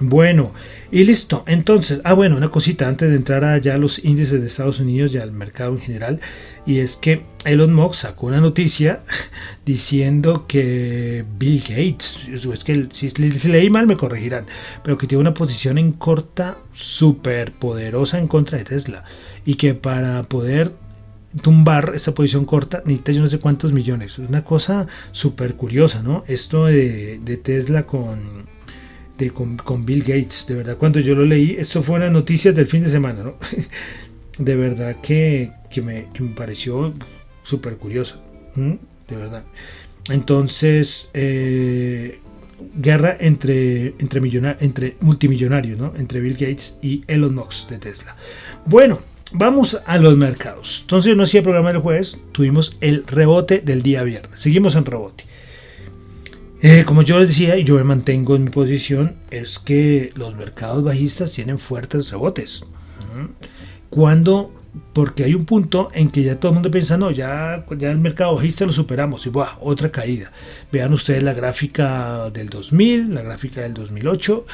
Bueno, 0.00 0.54
y 0.90 1.04
listo. 1.04 1.44
Entonces, 1.46 2.00
ah, 2.04 2.14
bueno, 2.14 2.36
una 2.38 2.48
cosita 2.48 2.88
antes 2.88 3.10
de 3.10 3.16
entrar 3.16 3.44
allá 3.44 3.74
a 3.74 3.78
los 3.78 4.02
índices 4.02 4.40
de 4.40 4.46
Estados 4.46 4.80
Unidos 4.80 5.12
y 5.12 5.18
al 5.18 5.30
mercado 5.30 5.72
en 5.72 5.80
general, 5.80 6.20
y 6.64 6.78
es 6.78 6.96
que 6.96 7.26
Elon 7.44 7.74
Musk 7.74 7.96
sacó 7.96 8.28
una 8.28 8.40
noticia 8.40 9.02
diciendo 9.66 10.46
que 10.48 11.26
Bill 11.38 11.60
Gates, 11.60 12.28
es 12.28 12.64
que 12.64 12.88
si, 12.92 13.10
leí 13.10 13.68
mal 13.68 13.86
me 13.86 13.98
corregirán, 13.98 14.46
pero 14.82 14.96
que 14.96 15.06
tiene 15.06 15.20
una 15.20 15.34
posición 15.34 15.76
en 15.76 15.92
corta 15.92 16.56
súper 16.72 17.52
poderosa 17.52 18.18
en 18.18 18.26
contra 18.26 18.56
de 18.56 18.64
Tesla, 18.64 19.04
y 19.44 19.56
que 19.56 19.74
para 19.74 20.22
poder 20.22 20.72
tumbar 21.42 21.92
esa 21.94 22.14
posición 22.14 22.46
corta 22.46 22.82
necesita 22.86 23.12
yo 23.12 23.20
no 23.20 23.28
sé 23.28 23.38
cuántos 23.38 23.72
millones. 23.74 24.18
Es 24.18 24.28
una 24.30 24.44
cosa 24.44 24.86
súper 25.12 25.56
curiosa, 25.56 26.02
¿no? 26.02 26.24
Esto 26.26 26.64
de, 26.66 27.20
de 27.22 27.36
Tesla 27.36 27.82
con 27.84 28.48
con, 29.28 29.84
Bill 29.84 30.02
Gates. 30.02 30.46
De 30.46 30.54
verdad, 30.54 30.76
cuando 30.78 31.00
yo 31.00 31.14
lo 31.14 31.24
leí, 31.24 31.56
esto 31.58 31.82
fue 31.82 31.96
una 31.96 32.10
noticia 32.10 32.52
del 32.52 32.66
fin 32.66 32.84
de 32.84 32.90
semana, 32.90 33.22
¿no? 33.22 33.34
de 34.38 34.56
verdad 34.56 34.96
que, 35.02 35.52
me, 35.82 36.06
pareció 36.34 36.94
súper 37.42 37.76
curioso. 37.76 38.22
De 38.54 39.16
verdad. 39.16 39.44
Entonces, 40.08 41.08
eh, 41.14 42.18
guerra 42.76 43.16
entre, 43.20 43.94
entre, 43.98 44.56
entre 44.60 44.96
multimillonarios, 45.00 45.78
¿no? 45.78 45.92
Entre 45.96 46.20
Bill 46.20 46.34
Gates 46.34 46.78
y 46.82 47.04
Elon 47.06 47.34
Musk 47.34 47.70
de 47.70 47.78
Tesla. 47.78 48.16
Bueno, 48.66 49.00
vamos 49.32 49.78
a 49.84 49.98
los 49.98 50.16
mercados. 50.16 50.80
Entonces, 50.82 51.16
no 51.16 51.24
hacía 51.24 51.42
programa 51.42 51.70
el 51.70 51.78
jueves, 51.78 52.18
tuvimos 52.32 52.76
el 52.80 53.04
rebote 53.06 53.60
del 53.60 53.82
día 53.82 54.02
viernes. 54.02 54.40
Seguimos 54.40 54.74
en 54.74 54.86
rebote. 54.86 55.29
Eh, 56.62 56.84
como 56.86 57.02
yo 57.02 57.18
les 57.18 57.28
decía, 57.28 57.56
y 57.56 57.64
yo 57.64 57.76
me 57.76 57.84
mantengo 57.84 58.36
en 58.36 58.44
mi 58.44 58.50
posición, 58.50 59.16
es 59.30 59.58
que 59.58 60.12
los 60.14 60.36
mercados 60.36 60.84
bajistas 60.84 61.32
tienen 61.32 61.58
fuertes 61.58 62.10
rebotes. 62.10 62.66
Cuando, 63.88 64.52
porque 64.92 65.24
hay 65.24 65.34
un 65.34 65.46
punto 65.46 65.88
en 65.94 66.10
que 66.10 66.22
ya 66.22 66.38
todo 66.38 66.50
el 66.50 66.54
mundo 66.54 66.70
piensa, 66.70 66.98
no, 66.98 67.10
ya, 67.10 67.64
ya 67.78 67.90
el 67.90 67.98
mercado 67.98 68.36
bajista 68.36 68.66
lo 68.66 68.72
superamos 68.72 69.26
y 69.26 69.30
¡buah! 69.30 69.56
otra 69.60 69.90
caída. 69.90 70.32
Vean 70.70 70.92
ustedes 70.92 71.22
la 71.22 71.32
gráfica 71.32 72.28
del 72.30 72.50
2000, 72.50 73.14
la 73.14 73.22
gráfica 73.22 73.62
del 73.62 73.74
2008 73.74 74.46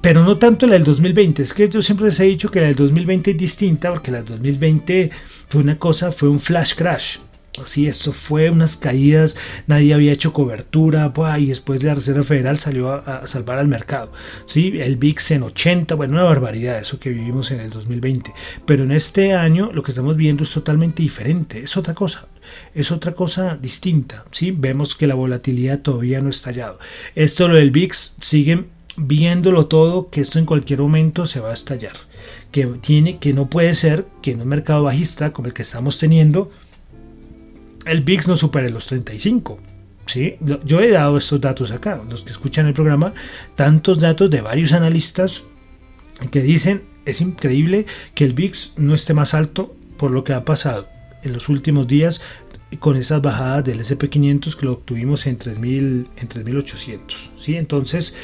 pero 0.00 0.22
no 0.22 0.38
tanto 0.38 0.66
la 0.66 0.74
del 0.74 0.84
2020. 0.84 1.42
Es 1.42 1.52
que 1.52 1.68
yo 1.68 1.82
siempre 1.82 2.06
les 2.06 2.20
he 2.20 2.24
dicho 2.24 2.48
que 2.50 2.60
la 2.60 2.66
del 2.66 2.76
2020 2.76 3.32
es 3.32 3.36
distinta 3.36 3.90
porque 3.90 4.12
la 4.12 4.18
del 4.18 4.26
2020 4.26 5.10
fue 5.48 5.62
una 5.62 5.78
cosa, 5.78 6.12
fue 6.12 6.28
un 6.28 6.38
flash 6.38 6.74
crash. 6.74 7.18
Sí, 7.64 7.86
eso 7.86 8.12
fue 8.12 8.50
unas 8.50 8.76
caídas, 8.76 9.36
nadie 9.66 9.94
había 9.94 10.12
hecho 10.12 10.32
cobertura, 10.32 11.12
y 11.38 11.46
después 11.46 11.82
la 11.82 11.94
Reserva 11.94 12.22
Federal 12.22 12.58
salió 12.58 12.92
a, 12.92 13.26
salvar 13.26 13.58
al 13.58 13.68
mercado. 13.68 14.12
¿sí? 14.46 14.72
El 14.80 14.96
VIX 14.96 15.30
en 15.32 15.42
80, 15.44 15.94
bueno, 15.94 16.14
una 16.14 16.24
barbaridad 16.24 16.78
eso 16.78 16.98
que 16.98 17.10
vivimos 17.10 17.50
en 17.50 17.60
el 17.60 17.70
2020. 17.70 18.32
Pero 18.66 18.84
en 18.84 18.92
este 18.92 19.32
año 19.34 19.70
lo 19.72 19.82
que 19.82 19.92
estamos 19.92 20.16
viendo 20.16 20.44
es 20.44 20.52
totalmente 20.52 21.02
diferente, 21.02 21.60
es 21.60 21.76
otra 21.76 21.94
cosa, 21.94 22.28
es 22.74 22.90
otra 22.90 23.12
cosa 23.12 23.56
distinta. 23.60 24.24
¿sí? 24.30 24.50
Vemos 24.50 24.94
que 24.94 25.06
la 25.06 25.14
volatilidad 25.14 25.80
todavía 25.80 26.20
no 26.20 26.28
ha 26.28 26.30
estallado. 26.30 26.78
Esto 27.14 27.48
lo 27.48 27.56
del 27.56 27.70
VIX 27.70 28.16
siguen 28.20 28.66
viéndolo 28.96 29.66
todo, 29.66 30.08
que 30.10 30.20
esto 30.20 30.38
en 30.38 30.46
cualquier 30.46 30.80
momento 30.80 31.26
se 31.26 31.40
va 31.40 31.50
a 31.50 31.54
estallar. 31.54 31.94
Que, 32.50 32.66
tiene, 32.66 33.18
que 33.18 33.32
no 33.32 33.48
puede 33.48 33.74
ser 33.74 34.06
que 34.22 34.32
en 34.32 34.40
un 34.40 34.48
mercado 34.48 34.84
bajista 34.84 35.32
como 35.32 35.48
el 35.48 35.54
que 35.54 35.62
estamos 35.62 35.98
teniendo, 35.98 36.50
el 37.86 38.02
VIX 38.02 38.28
no 38.28 38.36
supere 38.36 38.68
los 38.70 38.86
35. 38.86 39.58
¿sí? 40.06 40.36
Yo 40.64 40.80
he 40.80 40.90
dado 40.90 41.16
estos 41.16 41.40
datos 41.40 41.70
acá, 41.70 42.02
los 42.08 42.22
que 42.22 42.30
escuchan 42.30 42.66
el 42.66 42.74
programa, 42.74 43.14
tantos 43.54 44.00
datos 44.00 44.30
de 44.30 44.40
varios 44.40 44.72
analistas 44.72 45.44
que 46.30 46.42
dicen 46.42 46.82
es 47.04 47.20
increíble 47.20 47.86
que 48.14 48.24
el 48.24 48.32
VIX 48.32 48.74
no 48.76 48.94
esté 48.94 49.14
más 49.14 49.34
alto 49.34 49.74
por 49.96 50.10
lo 50.10 50.24
que 50.24 50.32
ha 50.32 50.44
pasado 50.44 50.88
en 51.22 51.32
los 51.32 51.48
últimos 51.48 51.86
días 51.86 52.20
con 52.80 52.96
esas 52.96 53.22
bajadas 53.22 53.64
del 53.64 53.80
SP500 53.80 54.56
que 54.56 54.66
lo 54.66 54.72
obtuvimos 54.72 55.26
en 55.26 55.36
3000 55.36 56.08
en 56.16 56.28
3800 56.28 57.30
¿sí? 57.38 57.56
entonces 57.56 58.14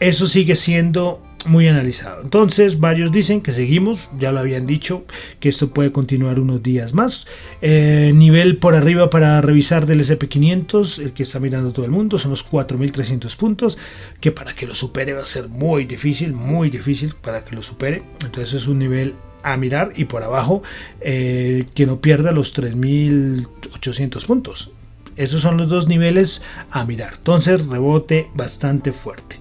eso 0.00 0.26
sigue 0.26 0.56
siendo 0.56 1.22
muy 1.46 1.68
analizado. 1.68 2.22
Entonces, 2.22 2.80
varios 2.80 3.12
dicen 3.12 3.40
que 3.40 3.52
seguimos, 3.52 4.10
ya 4.18 4.32
lo 4.32 4.40
habían 4.40 4.66
dicho, 4.66 5.04
que 5.40 5.48
esto 5.48 5.70
puede 5.70 5.92
continuar 5.92 6.38
unos 6.38 6.62
días 6.62 6.92
más. 6.92 7.26
Eh, 7.62 8.12
nivel 8.14 8.58
por 8.58 8.74
arriba 8.74 9.10
para 9.10 9.40
revisar 9.40 9.86
del 9.86 10.00
SP500, 10.00 10.98
el 10.98 11.12
que 11.12 11.22
está 11.22 11.40
mirando 11.40 11.72
todo 11.72 11.84
el 11.84 11.90
mundo, 11.90 12.18
son 12.18 12.30
los 12.30 12.48
4.300 12.48 13.36
puntos, 13.36 13.78
que 14.20 14.32
para 14.32 14.54
que 14.54 14.66
lo 14.66 14.74
supere 14.74 15.12
va 15.12 15.22
a 15.22 15.26
ser 15.26 15.48
muy 15.48 15.84
difícil, 15.84 16.32
muy 16.32 16.70
difícil 16.70 17.14
para 17.20 17.44
que 17.44 17.54
lo 17.54 17.62
supere. 17.62 18.02
Entonces 18.24 18.54
es 18.54 18.66
un 18.66 18.78
nivel 18.78 19.14
a 19.42 19.56
mirar 19.56 19.92
y 19.94 20.06
por 20.06 20.22
abajo 20.24 20.62
eh, 21.00 21.66
que 21.74 21.86
no 21.86 22.00
pierda 22.00 22.32
los 22.32 22.54
3.800 22.54 24.26
puntos. 24.26 24.70
Esos 25.16 25.40
son 25.40 25.56
los 25.56 25.68
dos 25.68 25.88
niveles 25.88 26.42
a 26.70 26.84
mirar. 26.84 27.14
Entonces, 27.16 27.66
rebote 27.66 28.28
bastante 28.34 28.92
fuerte. 28.92 29.38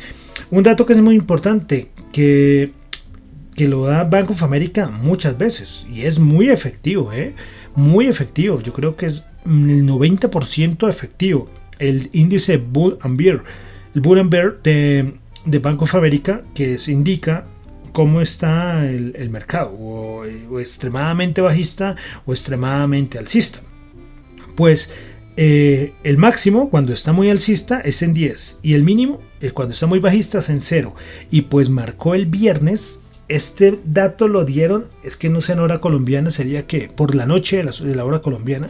Un 0.52 0.64
dato 0.64 0.86
que 0.86 0.94
es 0.94 1.02
muy 1.02 1.16
importante, 1.16 1.90
que, 2.16 2.72
que 3.56 3.68
lo 3.68 3.88
da 3.88 4.06
Bank 4.06 4.32
of 4.32 4.42
America 4.42 4.88
muchas 4.88 5.38
veces 5.38 5.86
y 5.92 6.04
es 6.04 6.18
muy 6.18 6.50
efectivo, 6.50 7.12
¿eh? 7.12 7.36
muy 7.76 8.08
efectivo. 8.08 8.62
Yo 8.62 8.72
creo 8.72 8.96
que 8.96 9.08
es 9.08 9.22
el 9.46 9.86
90% 9.86 10.90
efectivo. 10.90 11.50
El 11.78 12.10
índice 12.14 12.56
Bull 12.56 12.98
and 13.02 13.18
Bear, 13.18 13.44
el 13.94 14.00
Bull 14.00 14.20
and 14.20 14.30
Bear 14.30 14.62
de, 14.64 15.14
de 15.44 15.60
Bank 15.60 15.82
of 15.82 15.94
America, 15.94 16.42
que 16.54 16.78
se 16.78 16.94
indica 16.94 17.44
cómo 17.92 18.22
está 18.22 18.90
el, 18.90 19.30
mercado, 19.30 19.72
o, 19.72 20.24
o, 20.24 20.60
extremadamente 20.62 21.42
bajista 21.42 21.98
o 22.26 22.32
extremadamente 22.32 23.18
alcista. 23.18 23.60
Pues 24.56 24.94
eh, 25.38 25.94
el 26.04 26.18
máximo 26.18 26.70
cuando 26.70 26.94
está 26.94 27.12
muy 27.12 27.30
alcista 27.30 27.82
es 27.82 28.01
en 28.01 28.13
10 28.13 28.60
y 28.63 28.74
el 28.74 28.84
mínimo 28.84 29.20
es 29.42 29.51
cuando 29.51 29.74
está 29.74 29.86
muy 29.86 30.00
bajista 30.00 30.39
es 30.39 30.50
en 30.50 30.62
0. 30.62 30.96
Y 31.30 31.44
pues 31.44 31.70
marcó 31.70 32.15
el 32.15 32.25
viernes, 32.25 33.00
este 33.27 33.80
dato 33.86 34.27
lo 34.27 34.46
dieron, 34.46 34.86
es 35.04 35.18
que 35.18 35.30
no 35.30 35.42
sé 35.42 35.54
en 35.54 35.60
hora 35.60 35.80
colombiana, 35.80 36.32
sería 36.32 36.68
que 36.68 36.88
por 36.88 37.15
la 37.15 37.25
noche 37.25 37.58
de 37.58 37.96
la, 37.96 38.06
hora 38.06 38.20
colombiana 38.20 38.70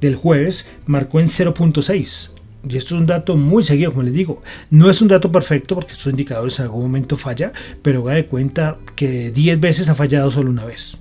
del 0.00 0.16
jueves 0.16 0.66
marcó 0.86 1.20
en 1.20 1.28
0.6. 1.28 2.30
Y 2.68 2.76
esto 2.76 2.94
es 2.94 3.00
un 3.00 3.06
dato 3.06 3.36
muy 3.36 3.62
seguido, 3.62 3.92
como 3.92 4.02
les 4.02 4.14
digo. 4.14 4.42
No 4.70 4.90
es 4.90 5.00
un 5.00 5.08
dato 5.08 5.30
perfecto 5.30 5.74
porque 5.74 5.92
estos 5.92 6.10
indicadores 6.10 6.58
en 6.58 6.64
algún 6.64 6.82
momento 6.82 7.16
falla, 7.16 7.52
pero 7.82 8.00
haga 8.02 8.14
de 8.14 8.26
cuenta 8.26 8.78
que 8.96 9.30
10 9.30 9.60
veces 9.60 9.88
ha 9.88 9.94
fallado 9.94 10.30
solo 10.30 10.50
una 10.50 10.64
vez. 10.64 10.98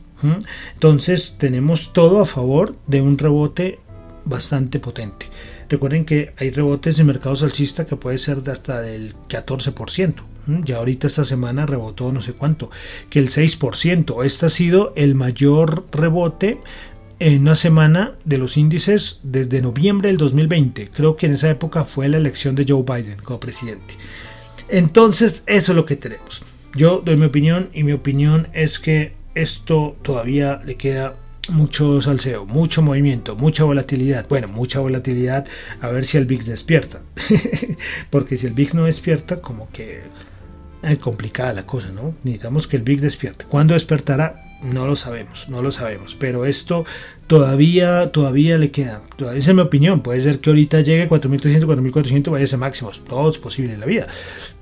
Entonces 0.73 1.35
tenemos 1.37 1.93
todo 1.93 2.19
a 2.19 2.25
favor 2.25 2.75
de 2.87 3.01
un 3.01 3.17
rebote 3.17 3.79
bastante 4.27 4.79
potente. 4.79 5.27
Recuerden 5.69 6.05
que 6.05 6.33
hay 6.37 6.51
rebotes 6.51 6.99
en 6.99 7.07
mercados 7.07 7.43
alcista 7.43 7.85
que 7.85 7.95
puede 7.95 8.17
ser 8.17 8.43
de 8.43 8.51
hasta 8.51 8.81
del 8.81 9.15
14%. 9.29 10.13
Ya 10.63 10.77
ahorita 10.77 11.07
esta 11.07 11.25
semana 11.25 11.65
rebotó 11.65 12.11
no 12.11 12.21
sé 12.21 12.33
cuánto, 12.33 12.69
que 13.09 13.19
el 13.19 13.29
6%. 13.29 14.23
Este 14.25 14.45
ha 14.45 14.49
sido 14.49 14.93
el 14.95 15.15
mayor 15.15 15.85
rebote 15.91 16.59
en 17.19 17.41
una 17.41 17.55
semana 17.55 18.15
de 18.23 18.37
los 18.37 18.57
índices 18.57 19.19
desde 19.23 19.61
noviembre 19.61 20.09
del 20.09 20.17
2020. 20.17 20.89
Creo 20.91 21.17
que 21.17 21.25
en 21.25 21.33
esa 21.33 21.49
época 21.49 21.83
fue 21.83 22.07
la 22.07 22.17
elección 22.17 22.55
de 22.55 22.65
Joe 22.67 22.83
Biden 22.83 23.17
como 23.23 23.39
presidente. 23.39 23.95
Entonces, 24.69 25.43
eso 25.47 25.71
es 25.71 25.75
lo 25.75 25.85
que 25.85 25.95
tenemos. 25.95 26.43
Yo 26.75 27.01
doy 27.03 27.17
mi 27.17 27.25
opinión 27.25 27.69
y 27.73 27.83
mi 27.83 27.93
opinión 27.93 28.47
es 28.53 28.79
que 28.79 29.13
esto 29.33 29.95
todavía 30.01 30.61
le 30.65 30.75
queda 30.75 31.15
mucho 31.49 32.01
salseo, 32.01 32.45
mucho 32.45 32.81
movimiento, 32.81 33.35
mucha 33.35 33.63
volatilidad. 33.63 34.27
Bueno, 34.27 34.47
mucha 34.47 34.79
volatilidad, 34.79 35.45
a 35.81 35.89
ver 35.89 36.05
si 36.05 36.17
el 36.17 36.25
VIX 36.25 36.45
despierta. 36.45 37.01
Porque 38.09 38.37
si 38.37 38.47
el 38.47 38.53
VIX 38.53 38.75
no 38.75 38.85
despierta, 38.85 39.37
como 39.37 39.69
que 39.71 40.01
es 40.81 40.97
complicada 40.97 41.53
la 41.53 41.65
cosa, 41.65 41.89
¿no? 41.91 42.15
Necesitamos 42.23 42.67
que 42.67 42.77
el 42.77 42.83
VIX 42.83 43.01
despierte. 43.01 43.45
¿Cuándo 43.45 43.73
despertará? 43.73 44.43
No 44.61 44.87
lo 44.87 44.95
sabemos, 44.95 45.49
no 45.49 45.61
lo 45.61 45.71
sabemos. 45.71 46.15
Pero 46.15 46.45
esto 46.45 46.85
todavía, 47.27 48.07
todavía 48.11 48.57
le 48.57 48.71
queda. 48.71 49.01
Todavía 49.15 49.39
es 49.39 49.53
mi 49.53 49.61
opinión. 49.61 50.01
Puede 50.01 50.21
ser 50.21 50.39
que 50.39 50.49
ahorita 50.49 50.81
llegue 50.81 51.07
4.300, 51.07 51.65
4.400, 51.65 52.31
vaya 52.31 52.47
a 52.51 52.57
máximos. 52.57 53.03
Todo 53.05 53.29
es 53.29 53.37
posible 53.37 53.73
en 53.73 53.79
la 53.79 53.85
vida. 53.85 54.07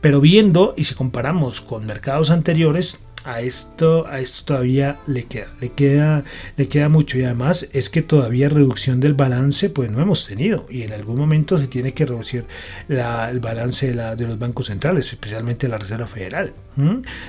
Pero 0.01 0.19
viendo 0.19 0.73
y 0.75 0.83
si 0.83 0.95
comparamos 0.95 1.61
con 1.61 1.85
mercados 1.85 2.29
anteriores, 2.29 2.99
a 3.25 3.41
esto, 3.41 4.07
a 4.07 4.19
esto 4.19 4.45
todavía 4.45 4.99
le 5.07 5.25
queda, 5.25 5.47
le 5.59 5.71
queda, 5.71 6.23
le 6.57 6.67
queda 6.67 6.89
mucho 6.89 7.17
y 7.17 7.23
además 7.23 7.67
es 7.73 7.89
que 7.89 8.01
todavía 8.01 8.49
reducción 8.49 8.99
del 8.99 9.13
balance 9.13 9.69
pues 9.69 9.91
no 9.91 10.01
hemos 10.01 10.27
tenido 10.27 10.65
y 10.69 10.83
en 10.83 10.93
algún 10.93 11.17
momento 11.17 11.57
se 11.57 11.67
tiene 11.67 11.93
que 11.93 12.05
reducir 12.05 12.45
el 12.87 13.39
balance 13.39 13.93
de, 13.93 14.27
los 14.27 14.39
bancos 14.39 14.67
centrales, 14.67 15.11
especialmente 15.11 15.67
la 15.67 15.77
Reserva 15.77 16.07
Federal. 16.07 16.53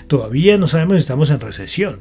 Todavía 0.06 0.58
no 0.58 0.66
sabemos 0.66 0.96
si 0.96 1.00
estamos 1.00 1.30
en 1.30 1.40
recesión. 1.40 1.98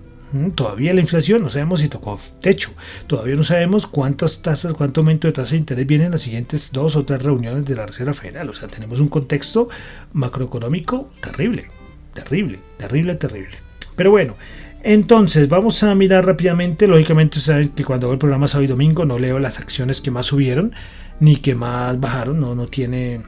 Todavía 0.55 0.93
la 0.93 0.99
inflación 0.99 1.43
no 1.43 1.49
sabemos 1.49 1.79
si 1.79 1.87
tocó 1.87 2.19
techo. 2.41 2.71
Todavía 3.07 3.35
no 3.35 3.43
sabemos 3.43 3.87
cuántas 3.87 4.41
tasas, 4.41 4.73
cuánto 4.73 5.01
aumento 5.01 5.27
de 5.27 5.33
tasa 5.33 5.51
de 5.51 5.59
interés 5.59 5.87
vienen 5.87 6.07
en 6.07 6.11
las 6.13 6.23
siguientes 6.23 6.71
dos 6.73 6.95
o 6.95 7.05
tres 7.05 7.21
reuniones 7.21 7.65
de 7.65 7.75
la 7.75 7.85
Reserva 7.85 8.13
Federal. 8.13 8.49
O 8.49 8.53
sea, 8.53 8.67
tenemos 8.67 8.99
un 8.99 9.07
contexto 9.07 9.69
macroeconómico 10.13 11.11
terrible 11.21 11.69
terrible, 12.15 12.59
terrible, 12.77 13.15
terrible. 13.15 13.64
Pero 13.95 14.11
bueno, 14.11 14.35
entonces 14.83 15.49
vamos 15.49 15.81
a 15.83 15.95
mirar 15.95 16.25
rápidamente. 16.25 16.87
Lógicamente, 16.87 17.39
saben 17.39 17.69
que 17.69 17.83
cuando 17.83 18.07
hago 18.07 18.13
el 18.13 18.19
programa 18.19 18.47
sábado 18.47 18.65
y 18.65 18.67
domingo 18.67 19.05
no 19.05 19.17
leo 19.17 19.39
las 19.39 19.59
acciones 19.59 20.01
que 20.01 20.11
más 20.11 20.27
subieron 20.27 20.73
ni 21.19 21.37
que 21.37 21.55
más 21.55 21.99
bajaron, 21.99 22.39
no, 22.39 22.55
no 22.55 22.67
tiene 22.67 23.21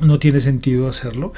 no 0.00 0.18
tiene 0.18 0.40
sentido 0.40 0.88
hacerlo. 0.88 1.32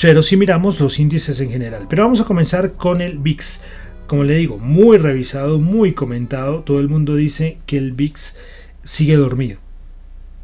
Pero 0.00 0.22
sí 0.22 0.36
miramos 0.36 0.80
los 0.80 0.98
índices 0.98 1.40
en 1.40 1.50
general. 1.50 1.86
Pero 1.88 2.04
vamos 2.04 2.20
a 2.20 2.24
comenzar 2.24 2.72
con 2.72 3.00
el 3.00 3.18
VIX. 3.18 3.62
Como 4.06 4.24
le 4.24 4.36
digo, 4.36 4.58
muy 4.58 4.98
revisado, 4.98 5.58
muy 5.58 5.92
comentado. 5.92 6.60
Todo 6.60 6.80
el 6.80 6.88
mundo 6.88 7.16
dice 7.16 7.58
que 7.66 7.76
el 7.76 7.92
VIX 7.92 8.36
sigue 8.82 9.16
dormido. 9.16 9.58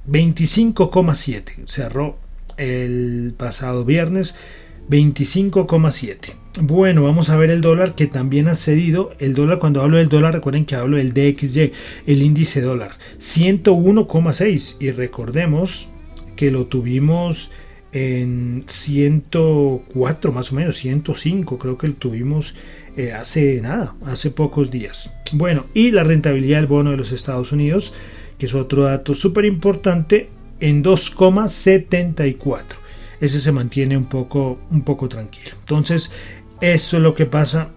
25,7 0.09 1.67
cerró 1.67 2.19
el 2.57 3.35
pasado 3.37 3.85
viernes 3.85 4.35
25,7 4.89 6.47
bueno 6.63 7.03
vamos 7.03 7.29
a 7.29 7.37
ver 7.37 7.51
el 7.51 7.61
dólar 7.61 7.95
que 7.95 8.07
también 8.07 8.49
ha 8.49 8.55
cedido. 8.55 9.13
El 9.19 9.35
dólar 9.35 9.59
cuando 9.59 9.83
hablo 9.83 9.99
del 9.99 10.09
dólar 10.09 10.33
recuerden 10.33 10.65
que 10.65 10.75
hablo 10.75 10.97
del 10.97 11.13
DXY 11.13 11.73
el 12.07 12.23
índice 12.23 12.63
dólar 12.63 12.93
101,6 13.19 14.77
y 14.81 14.91
recordemos 14.91 15.89
que 16.35 16.51
lo 16.51 16.67
tuvimos 16.67 17.51
en 17.93 18.65
104 18.67 20.33
más 20.33 20.53
o 20.53 20.55
menos 20.55 20.77
105 20.77 21.59
creo 21.59 21.77
que 21.77 21.89
lo 21.89 21.95
tuvimos 21.95 22.55
eh, 22.97 23.13
hace 23.13 23.61
nada 23.61 23.95
hace 24.07 24.31
pocos 24.31 24.71
días. 24.71 25.13
Bueno 25.33 25.67
y 25.75 25.91
la 25.91 26.05
rentabilidad 26.05 26.59
del 26.59 26.69
bono 26.69 26.93
de 26.93 26.97
los 26.97 27.13
Estados 27.13 27.53
Unidos 27.53 27.93
que 28.39 28.47
es 28.47 28.55
otro 28.55 28.85
dato 28.85 29.15
súper 29.15 29.45
importante, 29.45 30.29
en 30.61 30.83
2,74. 30.83 32.63
Ese 33.21 33.41
se 33.41 33.53
mantiene 33.53 33.97
un 33.97 34.07
poco, 34.07 34.61
un 34.71 34.83
poco 34.83 35.09
tranquilo. 35.09 35.53
Entonces, 35.61 36.11
esto 36.61 36.97
es 36.97 37.03
lo 37.03 37.15
que 37.15 37.27
pasa 37.27 37.71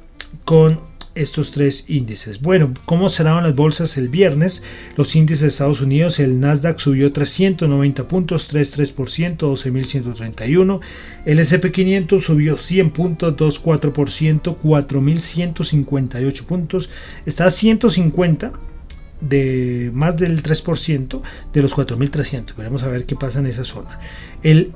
con 0.45 0.79
estos 1.15 1.51
tres 1.51 1.85
índices. 1.89 2.41
Bueno, 2.41 2.73
¿cómo 2.85 3.09
cerraron 3.09 3.43
las 3.43 3.55
bolsas 3.55 3.97
el 3.97 4.09
viernes? 4.09 4.63
Los 4.95 5.15
índices 5.15 5.41
de 5.41 5.47
Estados 5.47 5.81
Unidos, 5.81 6.19
el 6.19 6.39
Nasdaq 6.39 6.79
subió 6.79 7.11
390 7.11 8.07
puntos, 8.07 8.53
3,3%, 8.53 9.37
12.131. 9.37 10.79
El 11.25 11.39
SP500 11.39 12.21
subió 12.21 12.57
100 12.57 12.91
puntos, 12.91 13.35
2,4%, 13.35 14.57
4.158 14.61 16.45
puntos. 16.45 16.89
Está 17.25 17.45
a 17.45 17.51
150 17.51 18.51
de 19.21 19.91
más 19.93 20.17
del 20.17 20.41
3% 20.41 21.21
de 21.53 21.61
los 21.61 21.75
4.300. 21.75 22.55
Veremos 22.55 22.83
a 22.83 22.87
ver 22.87 23.05
qué 23.05 23.15
pasa 23.15 23.39
en 23.39 23.47
esa 23.47 23.63
zona. 23.63 23.99
El, 24.43 24.73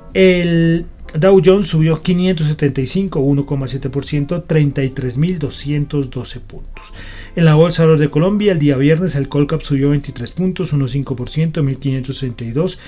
Dow 1.14 1.40
Jones 1.44 1.68
subió 1.68 2.02
575, 2.02 3.20
1,7%, 3.20 4.46
33.212 4.46 6.40
puntos. 6.40 6.92
En 7.36 7.44
la 7.44 7.54
Bolsa 7.54 7.86
de 7.86 8.10
Colombia, 8.10 8.52
el 8.52 8.58
día 8.58 8.76
viernes, 8.76 9.14
el 9.14 9.28
Colcap 9.28 9.62
subió 9.62 9.90
23 9.90 10.30
puntos, 10.32 10.74
1,5%, 10.74 11.62
1.562 11.62 12.78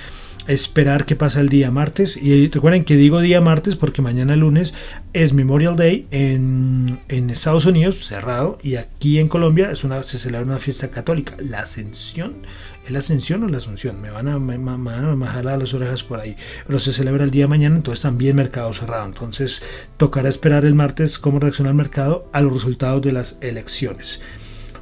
esperar 0.47 1.05
qué 1.05 1.15
pasa 1.15 1.41
el 1.41 1.49
día 1.49 1.71
martes. 1.71 2.17
Y 2.17 2.47
recuerden 2.47 2.83
que 2.83 2.95
digo 2.95 3.19
día 3.19 3.41
martes 3.41 3.75
porque 3.75 4.01
mañana 4.01 4.35
lunes 4.35 4.73
es 5.13 5.33
Memorial 5.33 5.75
Day 5.75 6.07
en, 6.11 6.99
Estados 7.07 7.65
Unidos, 7.65 8.05
cerrado, 8.05 8.57
y 8.63 8.75
aquí 8.75 9.19
en 9.19 9.27
Colombia 9.27 9.71
es 9.71 9.83
una, 9.83 10.01
se 10.03 10.17
celebra 10.17 10.47
una 10.47 10.59
fiesta 10.59 10.89
católica, 10.89 11.35
la 11.39 11.59
Ascensión. 11.59 12.37
¿Es 12.85 12.91
la 12.91 12.99
Ascensión 12.99 13.43
o 13.43 13.47
la 13.47 13.57
Asunción? 13.57 14.01
Me 14.01 14.09
van 14.09 14.27
a, 14.27 14.39
me, 14.39 14.57
las 14.57 15.73
orejas 15.73 16.03
por 16.03 16.19
ahí. 16.19 16.35
Pero 16.65 16.79
se 16.79 16.93
celebra 16.93 17.25
el 17.25 17.31
día 17.31 17.43
de 17.43 17.49
mañana, 17.49 17.75
entonces 17.75 18.01
también 18.01 18.35
mercado 18.35 18.73
cerrado. 18.73 19.05
Entonces 19.05 19.61
tocará 19.97 20.29
esperar 20.29 20.65
el 20.65 20.73
martes 20.73 21.19
cómo 21.19 21.39
reacciona 21.39 21.71
el 21.71 21.75
mercado 21.75 22.29
a 22.33 22.41
los 22.41 22.53
resultados 22.53 23.01
de 23.01 23.11
las 23.11 23.37
elecciones. 23.41 24.21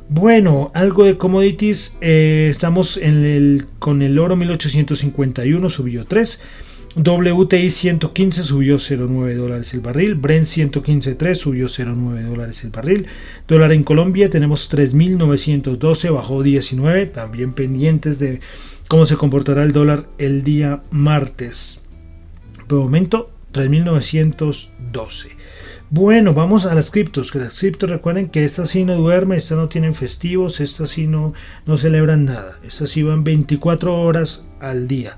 Bueno, 0.07 0.71
algo 0.75 1.03
de 1.03 1.17
commodities. 1.17 1.97
Eh, 1.99 2.47
estamos 2.51 2.97
el, 2.97 3.65
con 3.79 4.01
el 4.03 4.19
oro 4.19 4.35
1851, 4.35 5.69
subió 5.69 6.05
3. 6.05 6.41
WTI 6.95 7.69
115 7.71 8.43
subió 8.43 8.75
0,9 8.77 9.35
dólares 9.35 9.73
el 9.73 9.81
barril. 9.81 10.15
Brent 10.15 10.45
115.3 10.45 11.35
subió 11.35 11.65
0,9 11.65 12.21
dólares 12.21 12.63
el 12.63 12.69
barril. 12.69 13.07
Dólar 13.47 13.73
en 13.73 13.83
Colombia 13.83 14.29
tenemos 14.29 14.71
3.912, 14.71 16.13
bajó 16.13 16.43
19. 16.43 17.07
También 17.07 17.51
pendientes 17.51 18.19
de 18.19 18.39
cómo 18.87 19.05
se 19.05 19.17
comportará 19.17 19.63
el 19.63 19.73
dólar 19.73 20.05
el 20.19 20.43
día 20.43 20.83
martes. 20.91 21.81
Por 22.67 22.79
momento 22.79 23.31
3.912. 23.53 25.29
Bueno, 25.91 26.33
vamos 26.33 26.65
a 26.65 26.73
las 26.73 26.89
criptos, 26.89 27.31
que 27.31 27.37
las 27.37 27.59
criptos 27.59 27.91
recuerden 27.91 28.29
que 28.29 28.43
estas 28.43 28.69
sí 28.69 28.83
no 28.83 28.95
duermen, 28.95 29.37
estas 29.37 29.59
no 29.59 29.67
tienen 29.67 29.93
festivos, 29.93 30.59
estas 30.59 30.89
sí 30.89 31.05
no, 31.05 31.33
celebran 31.77 32.25
nada, 32.25 32.57
estas 32.65 32.89
sí 32.89 33.03
van 33.03 33.23
24 33.23 33.95
horas 33.95 34.45
al 34.59 34.87
día. 34.87 35.17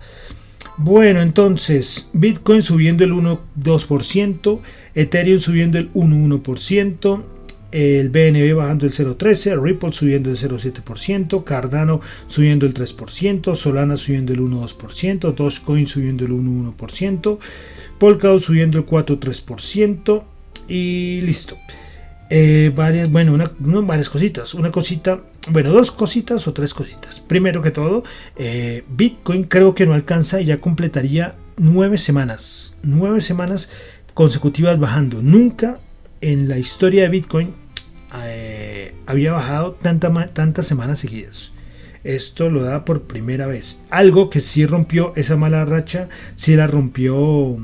Bueno, 0.75 1.21
entonces, 1.21 2.09
Bitcoin 2.11 2.61
subiendo 2.61 3.05
el 3.05 3.13
1,2%, 3.13 4.59
Ethereum 4.93 5.39
subiendo 5.39 5.77
el 5.77 5.91
1,1%, 5.93 7.23
el 7.71 8.09
BNB 8.09 8.55
bajando 8.55 8.85
el 8.85 8.91
0,13%, 8.91 9.63
Ripple 9.63 9.93
subiendo 9.93 10.29
el 10.29 10.37
0,7%, 10.37 11.45
Cardano 11.45 12.01
subiendo 12.27 12.65
el 12.65 12.73
3%, 12.73 13.55
Solana 13.55 13.95
subiendo 13.95 14.33
el 14.33 14.41
1,2%, 14.41 15.33
Dogecoin 15.33 15.87
subiendo 15.87 16.25
el 16.25 16.31
1,1%, 16.31 17.39
Polkadot 17.99 18.41
subiendo 18.41 18.77
el 18.77 18.85
4,3%, 18.85 20.23
y 20.67 21.21
listo. 21.21 21.57
Eh, 22.29 22.73
varias, 22.75 23.09
bueno, 23.09 23.33
una, 23.33 23.51
varias 23.81 24.09
cositas. 24.09 24.53
Una 24.53 24.71
cosita, 24.71 25.21
bueno, 25.49 25.71
dos 25.71 25.91
cositas 25.91 26.47
o 26.47 26.53
tres 26.53 26.73
cositas. 26.73 27.21
Primero 27.21 27.61
que 27.61 27.71
todo, 27.71 28.03
eh, 28.35 28.83
Bitcoin 28.89 29.43
creo 29.43 29.73
que 29.73 29.85
no 29.85 29.93
alcanza 29.93 30.41
y 30.41 30.45
ya 30.45 30.57
completaría 30.57 31.35
nueve 31.57 31.97
semanas. 31.97 32.75
Nueve 32.83 33.21
semanas 33.21 33.69
consecutivas 34.13 34.79
bajando. 34.79 35.21
Nunca 35.21 35.79
en 36.21 36.49
la 36.49 36.57
historia 36.57 37.03
de 37.03 37.09
Bitcoin 37.09 37.53
eh, 38.23 38.93
había 39.05 39.31
bajado 39.33 39.73
tanta, 39.73 40.27
tantas 40.33 40.65
semanas 40.65 40.99
seguidas. 40.99 41.53
Esto 42.03 42.49
lo 42.49 42.63
da 42.63 42.85
por 42.85 43.03
primera 43.03 43.47
vez. 43.47 43.79
Algo 43.89 44.29
que 44.29 44.41
sí 44.41 44.65
rompió 44.65 45.13
esa 45.15 45.35
mala 45.35 45.65
racha, 45.65 46.09
sí 46.35 46.55
la 46.55 46.67
rompió 46.67 47.57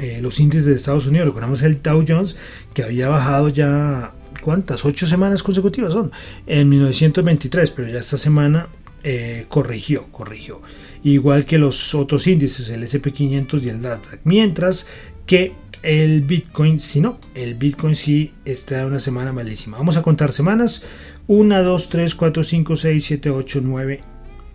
eh, 0.00 0.20
los 0.22 0.40
índices 0.40 0.64
de 0.64 0.74
Estados 0.74 1.06
Unidos. 1.06 1.28
Recordamos 1.28 1.62
el 1.62 1.82
Dow 1.82 2.02
Jones 2.08 2.38
que 2.72 2.82
había 2.82 3.08
bajado 3.08 3.50
ya, 3.50 4.12
¿cuántas? 4.40 4.86
Ocho 4.86 5.06
semanas 5.06 5.42
consecutivas 5.42 5.92
son, 5.92 6.10
en 6.46 6.70
1923, 6.70 7.70
pero 7.70 7.88
ya 7.88 8.00
esta 8.00 8.16
semana 8.16 8.68
eh, 9.04 9.44
corrigió, 9.48 10.06
corrigió. 10.06 10.62
Igual 11.04 11.44
que 11.44 11.58
los 11.58 11.94
otros 11.94 12.26
índices, 12.26 12.70
el 12.70 12.82
SP500 12.82 13.62
y 13.62 13.68
el 13.68 13.82
Nasdaq. 13.82 14.20
Mientras 14.24 14.86
que 15.26 15.52
el 15.82 16.22
Bitcoin, 16.22 16.80
si 16.80 17.02
no, 17.02 17.18
el 17.34 17.54
Bitcoin 17.54 17.94
sí 17.94 18.32
está 18.46 18.86
una 18.86 19.00
semana 19.00 19.34
malísima. 19.34 19.76
Vamos 19.76 19.98
a 19.98 20.02
contar 20.02 20.32
semanas. 20.32 20.82
1, 21.26 21.62
2, 21.62 21.88
3, 21.90 22.14
4, 22.14 22.44
5, 22.44 22.76
6, 22.76 23.04
7, 23.04 23.30
8, 23.30 23.60
9. 23.62 24.00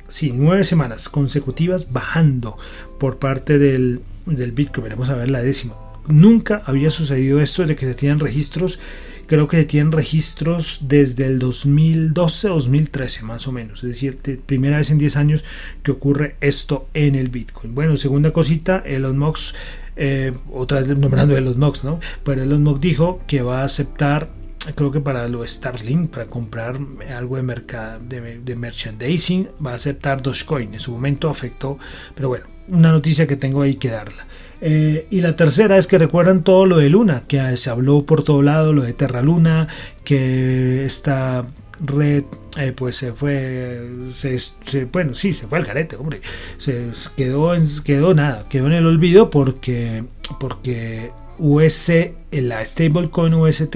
Sí, 0.09 0.31
9 0.35 0.63
semanas 0.63 1.07
consecutivas 1.07 1.91
bajando 1.91 2.57
por 2.99 3.19
parte 3.19 3.59
del, 3.59 4.01
del 4.25 4.51
Bitcoin. 4.51 4.83
Veremos 4.83 5.09
a 5.09 5.15
ver 5.15 5.29
la 5.29 5.41
décima. 5.41 5.75
Nunca 6.07 6.61
había 6.65 6.89
sucedido 6.89 7.41
esto 7.41 7.65
de 7.65 7.75
que 7.75 7.85
se 7.85 7.95
tienen 7.95 8.19
registros. 8.19 8.79
Creo 9.27 9.47
que 9.47 9.57
se 9.57 9.65
tienen 9.65 9.91
registros 9.91 10.81
desde 10.83 11.25
el 11.25 11.39
2012-2013 11.41 13.21
más 13.21 13.47
o 13.47 13.51
menos. 13.51 13.83
Es 13.83 13.89
decir, 13.89 14.19
primera 14.45 14.77
vez 14.77 14.91
en 14.91 14.99
10 14.99 15.15
años 15.15 15.43
que 15.81 15.91
ocurre 15.91 16.35
esto 16.41 16.87
en 16.93 17.15
el 17.15 17.29
Bitcoin. 17.29 17.73
Bueno, 17.73 17.97
segunda 17.97 18.31
cosita, 18.31 18.83
Elon 18.85 19.17
Musk, 19.17 19.55
eh, 19.95 20.31
otra 20.51 20.81
vez 20.81 20.95
nombrando 20.95 21.35
Elon 21.35 21.59
Musk, 21.59 21.85
¿no? 21.85 21.99
Pero 22.23 22.43
Elon 22.43 22.61
Musk 22.61 22.81
dijo 22.81 23.21
que 23.25 23.41
va 23.41 23.61
a 23.61 23.65
aceptar 23.65 24.29
creo 24.73 24.91
que 24.91 24.99
para 24.99 25.27
lo 25.27 25.45
Starlink, 25.45 26.09
para 26.09 26.25
comprar 26.25 26.79
algo 27.15 27.35
de, 27.35 27.43
mercado, 27.43 27.99
de, 27.99 28.39
de, 28.39 28.55
merchandising, 28.55 29.49
va 29.63 29.73
a 29.73 29.75
aceptar 29.75 30.23
Dogecoin. 30.23 30.73
En 30.73 30.79
su 30.79 30.91
momento 30.91 31.29
afectó, 31.29 31.77
pero 32.15 32.29
bueno, 32.29 32.45
una 32.67 32.91
noticia 32.91 33.27
que 33.27 33.35
tengo 33.35 33.61
ahí 33.61 33.75
que 33.75 33.89
darla. 33.89 34.25
Eh, 34.61 35.07
y 35.09 35.21
la 35.21 35.35
tercera 35.35 35.77
es 35.77 35.87
que 35.87 35.97
recuerdan 35.97 36.43
todo 36.43 36.65
lo 36.65 36.77
de 36.77 36.89
Luna, 36.89 37.23
que 37.27 37.57
se 37.57 37.69
habló 37.69 38.05
por 38.05 38.23
todo 38.23 38.41
lado, 38.41 38.73
lo 38.73 38.83
de 38.83 38.93
Terra 38.93 39.21
Luna, 39.21 39.67
que 40.03 40.85
esta 40.85 41.45
red 41.81 42.23
eh, 42.57 42.73
pues 42.75 42.95
se 42.95 43.11
fue, 43.11 43.89
se, 44.13 44.85
bueno, 44.85 45.13
sí, 45.13 45.33
se 45.33 45.45
fue 45.47 45.57
al 45.57 45.65
garete, 45.65 45.97
hombre, 45.97 46.21
se 46.57 46.89
quedó, 47.17 47.53
en, 47.53 47.67
quedó 47.83 48.13
nada, 48.13 48.47
quedó 48.49 48.67
en 48.67 48.73
el 48.73 48.85
olvido 48.85 49.29
porque, 49.29 50.05
porque 50.39 51.11
US, 51.37 51.91
la 52.31 52.65
stablecoin 52.65 53.33
UST, 53.33 53.75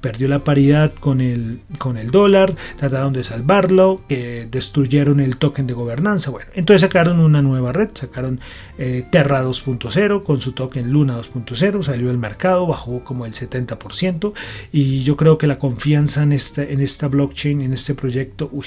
perdió 0.00 0.28
la 0.28 0.44
paridad 0.44 0.92
con 0.94 1.20
el, 1.20 1.60
con 1.78 1.96
el 1.96 2.10
dólar, 2.10 2.54
trataron 2.76 3.12
de 3.12 3.24
salvarlo, 3.24 4.00
destruyeron 4.08 5.20
el 5.20 5.36
token 5.36 5.66
de 5.66 5.74
gobernanza. 5.74 6.30
Bueno, 6.30 6.50
entonces 6.54 6.82
sacaron 6.82 7.20
una 7.20 7.42
nueva 7.42 7.72
red, 7.72 7.90
sacaron 7.94 8.40
eh, 8.78 9.06
Terra 9.10 9.42
2.0 9.42 10.22
con 10.22 10.40
su 10.40 10.52
token 10.52 10.92
Luna 10.92 11.18
2.0, 11.20 11.82
salió 11.82 12.10
al 12.10 12.18
mercado, 12.18 12.66
bajó 12.66 13.04
como 13.04 13.26
el 13.26 13.34
70% 13.34 14.32
y 14.72 15.02
yo 15.02 15.16
creo 15.16 15.38
que 15.38 15.46
la 15.46 15.58
confianza 15.58 16.22
en 16.22 16.32
esta, 16.32 16.62
en 16.62 16.80
esta 16.80 17.08
blockchain, 17.08 17.60
en 17.60 17.72
este 17.72 17.94
proyecto, 17.94 18.48
uy, 18.52 18.66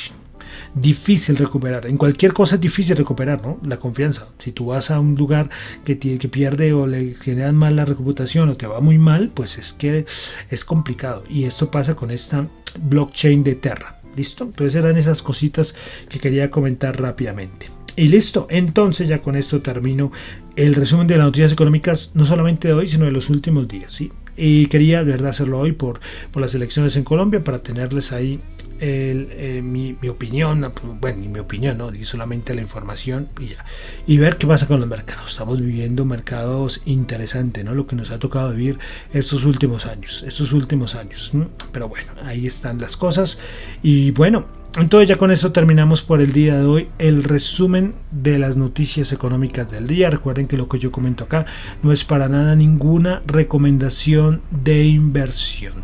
difícil 0.73 1.37
recuperar. 1.37 1.87
En 1.87 1.97
cualquier 1.97 2.33
cosa 2.33 2.55
es 2.55 2.61
difícil 2.61 2.97
recuperar, 2.97 3.41
¿no? 3.41 3.59
La 3.63 3.77
confianza. 3.77 4.29
Si 4.39 4.51
tú 4.51 4.67
vas 4.67 4.91
a 4.91 4.99
un 4.99 5.15
lugar 5.15 5.49
que, 5.83 5.95
tiene, 5.95 6.17
que 6.17 6.29
pierde 6.29 6.73
o 6.73 6.87
le 6.87 7.15
generan 7.15 7.55
mal 7.55 7.75
la 7.75 7.85
reputación 7.85 8.49
o 8.49 8.55
te 8.55 8.67
va 8.67 8.79
muy 8.79 8.97
mal, 8.97 9.31
pues 9.33 9.57
es 9.57 9.73
que 9.73 10.05
es 10.49 10.65
complicado. 10.65 11.23
Y 11.29 11.45
esto 11.45 11.71
pasa 11.71 11.95
con 11.95 12.11
esta 12.11 12.47
blockchain 12.79 13.43
de 13.43 13.55
Terra. 13.55 13.99
¿Listo? 14.15 14.43
Entonces 14.43 14.75
eran 14.75 14.97
esas 14.97 15.21
cositas 15.21 15.75
que 16.09 16.19
quería 16.19 16.51
comentar 16.51 16.99
rápidamente. 16.99 17.69
Y 17.95 18.07
listo, 18.07 18.47
entonces 18.49 19.07
ya 19.07 19.21
con 19.21 19.35
esto 19.35 19.61
termino 19.61 20.11
el 20.55 20.75
resumen 20.75 21.07
de 21.07 21.17
las 21.17 21.25
noticias 21.25 21.51
económicas, 21.51 22.11
no 22.13 22.25
solamente 22.25 22.69
de 22.69 22.73
hoy, 22.73 22.87
sino 22.87 23.05
de 23.05 23.11
los 23.11 23.29
últimos 23.29 23.67
días. 23.67 23.91
¿sí? 23.93 24.11
Y 24.37 24.67
quería 24.67 25.03
de 25.03 25.11
verdad 25.11 25.31
hacerlo 25.31 25.59
hoy 25.59 25.73
por, 25.73 25.99
por 26.31 26.41
las 26.41 26.55
elecciones 26.55 26.95
en 26.95 27.03
Colombia 27.03 27.43
para 27.43 27.61
tenerles 27.61 28.11
ahí 28.11 28.39
eh, 28.83 29.61
mi, 29.63 29.95
opinión, 30.09 30.71
bueno, 30.99 31.29
mi 31.29 31.39
opinión, 31.39 31.77
no, 31.77 31.93
y 31.93 32.03
solamente 32.03 32.55
la 32.55 32.61
información 32.61 33.29
y 33.39 33.49
ya. 33.49 33.63
Y 34.07 34.17
ver 34.17 34.37
qué 34.37 34.47
pasa 34.47 34.67
con 34.67 34.79
los 34.79 34.89
mercados. 34.89 35.31
Estamos 35.31 35.61
viviendo 35.61 36.03
mercados 36.03 36.81
interesantes, 36.85 37.63
¿no? 37.63 37.75
Lo 37.75 37.85
que 37.85 37.95
nos 37.95 38.09
ha 38.09 38.17
tocado 38.17 38.51
vivir 38.51 38.79
estos 39.13 39.45
últimos 39.45 39.85
años, 39.85 40.23
estos 40.27 40.51
últimos 40.51 40.95
años. 40.95 41.31
Pero 41.71 41.87
bueno, 41.89 42.11
ahí 42.25 42.47
están 42.47 42.81
las 42.81 42.97
cosas. 42.97 43.37
Y 43.83 44.09
bueno, 44.11 44.47
entonces 44.77 45.09
ya 45.09 45.17
con 45.17 45.31
eso 45.31 45.51
terminamos 45.51 46.01
por 46.01 46.21
el 46.21 46.31
día 46.31 46.57
de 46.57 46.65
hoy 46.65 46.89
el 46.97 47.23
resumen 47.23 47.93
de 48.09 48.39
las 48.39 48.55
noticias 48.55 49.11
económicas 49.11 49.69
del 49.69 49.85
día. 49.85 50.09
Recuerden 50.09 50.47
que 50.47 50.57
lo 50.57 50.67
que 50.67 50.79
yo 50.79 50.91
comento 50.91 51.25
acá 51.25 51.45
no 51.83 51.91
es 51.91 52.03
para 52.03 52.29
nada 52.29 52.55
ninguna 52.55 53.21
recomendación 53.27 54.41
de 54.49 54.85
inversión. 54.85 55.83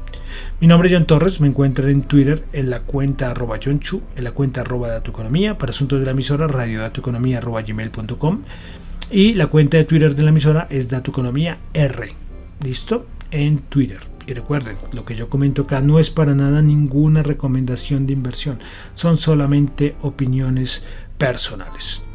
Mi 0.59 0.65
nombre 0.65 0.89
es 0.89 0.95
John 0.95 1.05
Torres, 1.05 1.39
me 1.39 1.47
encuentran 1.47 1.87
en 1.87 2.01
Twitter 2.01 2.43
en 2.51 2.71
la 2.71 2.79
cuenta 2.79 3.29
arroba 3.29 3.59
John 3.63 3.77
Chu, 3.77 4.01
en 4.15 4.23
la 4.23 4.31
cuenta 4.31 4.61
arroba 4.61 4.97
Economía, 4.97 5.55
para 5.55 5.69
asuntos 5.69 5.99
de 5.99 6.05
la 6.05 6.13
emisora 6.13 6.47
radiodatoeconomía 6.47 7.37
arroba 7.37 7.61
gmail.com 7.61 8.41
y 9.11 9.35
la 9.35 9.45
cuenta 9.47 9.77
de 9.77 9.83
Twitter 9.83 10.15
de 10.15 10.23
la 10.23 10.31
emisora 10.31 10.65
es 10.71 10.91
Economía 10.91 11.59
R. 11.75 12.11
¿Listo? 12.63 13.05
En 13.29 13.59
Twitter. 13.59 13.99
Y 14.25 14.33
recuerden, 14.33 14.77
lo 14.93 15.05
que 15.05 15.15
yo 15.15 15.29
comento 15.29 15.61
acá 15.61 15.79
no 15.79 15.99
es 15.99 16.09
para 16.09 16.33
nada 16.33 16.63
ninguna 16.63 17.21
recomendación 17.21 18.07
de 18.07 18.13
inversión, 18.13 18.57
son 18.95 19.17
solamente 19.17 19.95
opiniones 20.01 20.83
personales. 21.19 22.06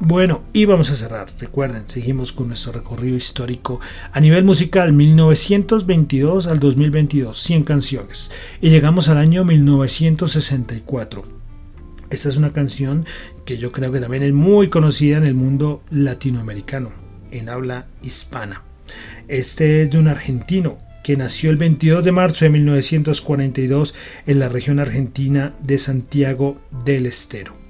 Bueno, 0.00 0.42
y 0.52 0.64
vamos 0.64 0.90
a 0.90 0.96
cerrar. 0.96 1.28
Recuerden, 1.38 1.84
seguimos 1.86 2.32
con 2.32 2.48
nuestro 2.48 2.72
recorrido 2.72 3.16
histórico 3.16 3.80
a 4.12 4.20
nivel 4.20 4.44
musical 4.44 4.92
1922 4.92 6.48
al 6.48 6.58
2022, 6.58 7.40
100 7.40 7.62
canciones. 7.62 8.30
Y 8.60 8.70
llegamos 8.70 9.08
al 9.08 9.18
año 9.18 9.44
1964. 9.44 11.22
Esta 12.10 12.28
es 12.28 12.36
una 12.36 12.52
canción 12.52 13.06
que 13.44 13.56
yo 13.56 13.72
creo 13.72 13.92
que 13.92 14.00
también 14.00 14.24
es 14.24 14.32
muy 14.32 14.68
conocida 14.68 15.16
en 15.16 15.24
el 15.24 15.34
mundo 15.34 15.82
latinoamericano, 15.90 16.90
en 17.30 17.48
habla 17.48 17.86
hispana. 18.02 18.62
Este 19.28 19.82
es 19.82 19.90
de 19.90 19.98
un 19.98 20.08
argentino 20.08 20.78
que 21.04 21.16
nació 21.16 21.50
el 21.50 21.56
22 21.56 22.04
de 22.04 22.12
marzo 22.12 22.44
de 22.44 22.50
1942 22.50 23.94
en 24.26 24.38
la 24.38 24.48
región 24.48 24.80
argentina 24.80 25.54
de 25.62 25.78
Santiago 25.78 26.60
del 26.84 27.06
Estero. 27.06 27.63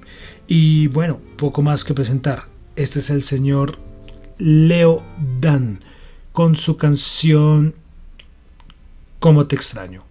Y 0.47 0.89
bueno, 0.89 1.21
poco 1.37 1.63
más 1.63 1.85
que 1.85 1.95
presentar. 1.95 2.45
Este 2.77 2.99
es 2.99 3.11
el 3.11 3.23
señor 3.23 3.79
Leo 4.39 5.03
Dan 5.41 5.79
con 6.33 6.57
su 6.57 6.77
canción 6.77 7.75
Cómo 9.25 9.47
te 9.47 9.57
extraño. 9.57 10.03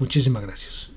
Muchísimas 0.00 0.42
gracias. 0.42 0.90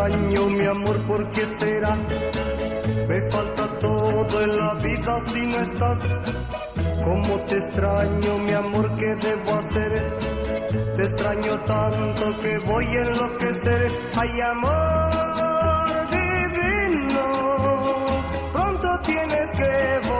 Extraño, 0.00 0.46
mi 0.46 0.64
amor, 0.64 0.96
¿por 1.06 1.30
qué 1.32 1.46
será? 1.46 1.94
Me 3.08 3.30
falta 3.30 3.78
todo 3.78 4.42
en 4.42 4.56
la 4.56 4.74
vida 4.74 5.18
si 5.26 5.40
no 5.46 5.62
estás. 5.62 5.98
¿Cómo 7.04 7.44
te 7.44 7.56
extraño, 7.58 8.38
mi 8.38 8.52
amor, 8.52 8.90
qué 8.96 9.28
debo 9.28 9.58
hacer? 9.58 9.92
Te 10.96 11.02
extraño 11.02 11.64
tanto 11.64 12.40
que 12.40 12.58
voy 12.58 12.86
a 12.86 13.02
enloquecer. 13.02 13.86
Ay, 14.16 14.40
amor 14.40 15.10
divino, 16.10 17.24
pronto 18.52 18.88
tienes 19.04 19.58
que 19.58 20.08
volver. 20.08 20.19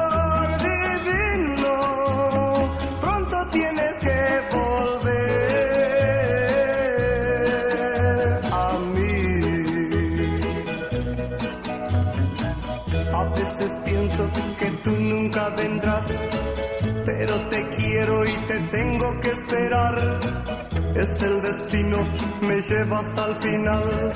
pero 17.05 17.49
te 17.49 17.69
quiero 17.75 18.25
y 18.25 18.33
te 18.47 18.59
tengo 18.71 19.19
que 19.21 19.29
esperar. 19.29 20.19
Es 20.95 21.23
el 21.23 21.41
destino, 21.41 21.97
me 22.41 22.61
lleva 22.61 22.99
hasta 22.99 23.25
el 23.27 23.41
final, 23.41 24.13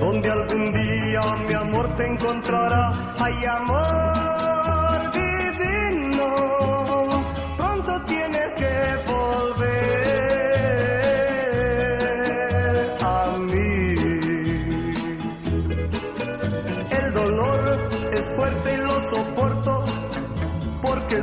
donde 0.00 0.30
algún 0.30 0.72
día 0.72 1.20
mi 1.48 1.54
amor 1.54 1.96
te 1.96 2.06
encontrará. 2.06 2.92
Ay, 3.18 3.34
amor 3.56 4.03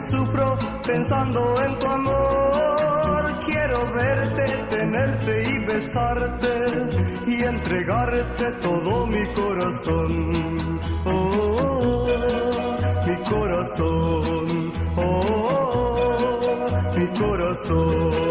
sufro 0.09 0.57
pensando 0.85 1.61
en 1.61 1.79
tu 1.79 1.87
amor. 1.87 3.23
Quiero 3.45 3.93
verte, 3.93 4.45
tenerte 4.69 5.43
y 5.43 5.65
besarte 5.65 6.53
y 7.27 7.43
entregarte 7.43 8.51
todo 8.61 9.07
mi 9.07 9.25
corazón. 9.33 10.79
Oh, 11.05 12.07
mi 13.07 13.15
corazón, 13.29 14.71
oh, 14.97 15.95
mi 16.97 17.07
corazón. 17.19 18.30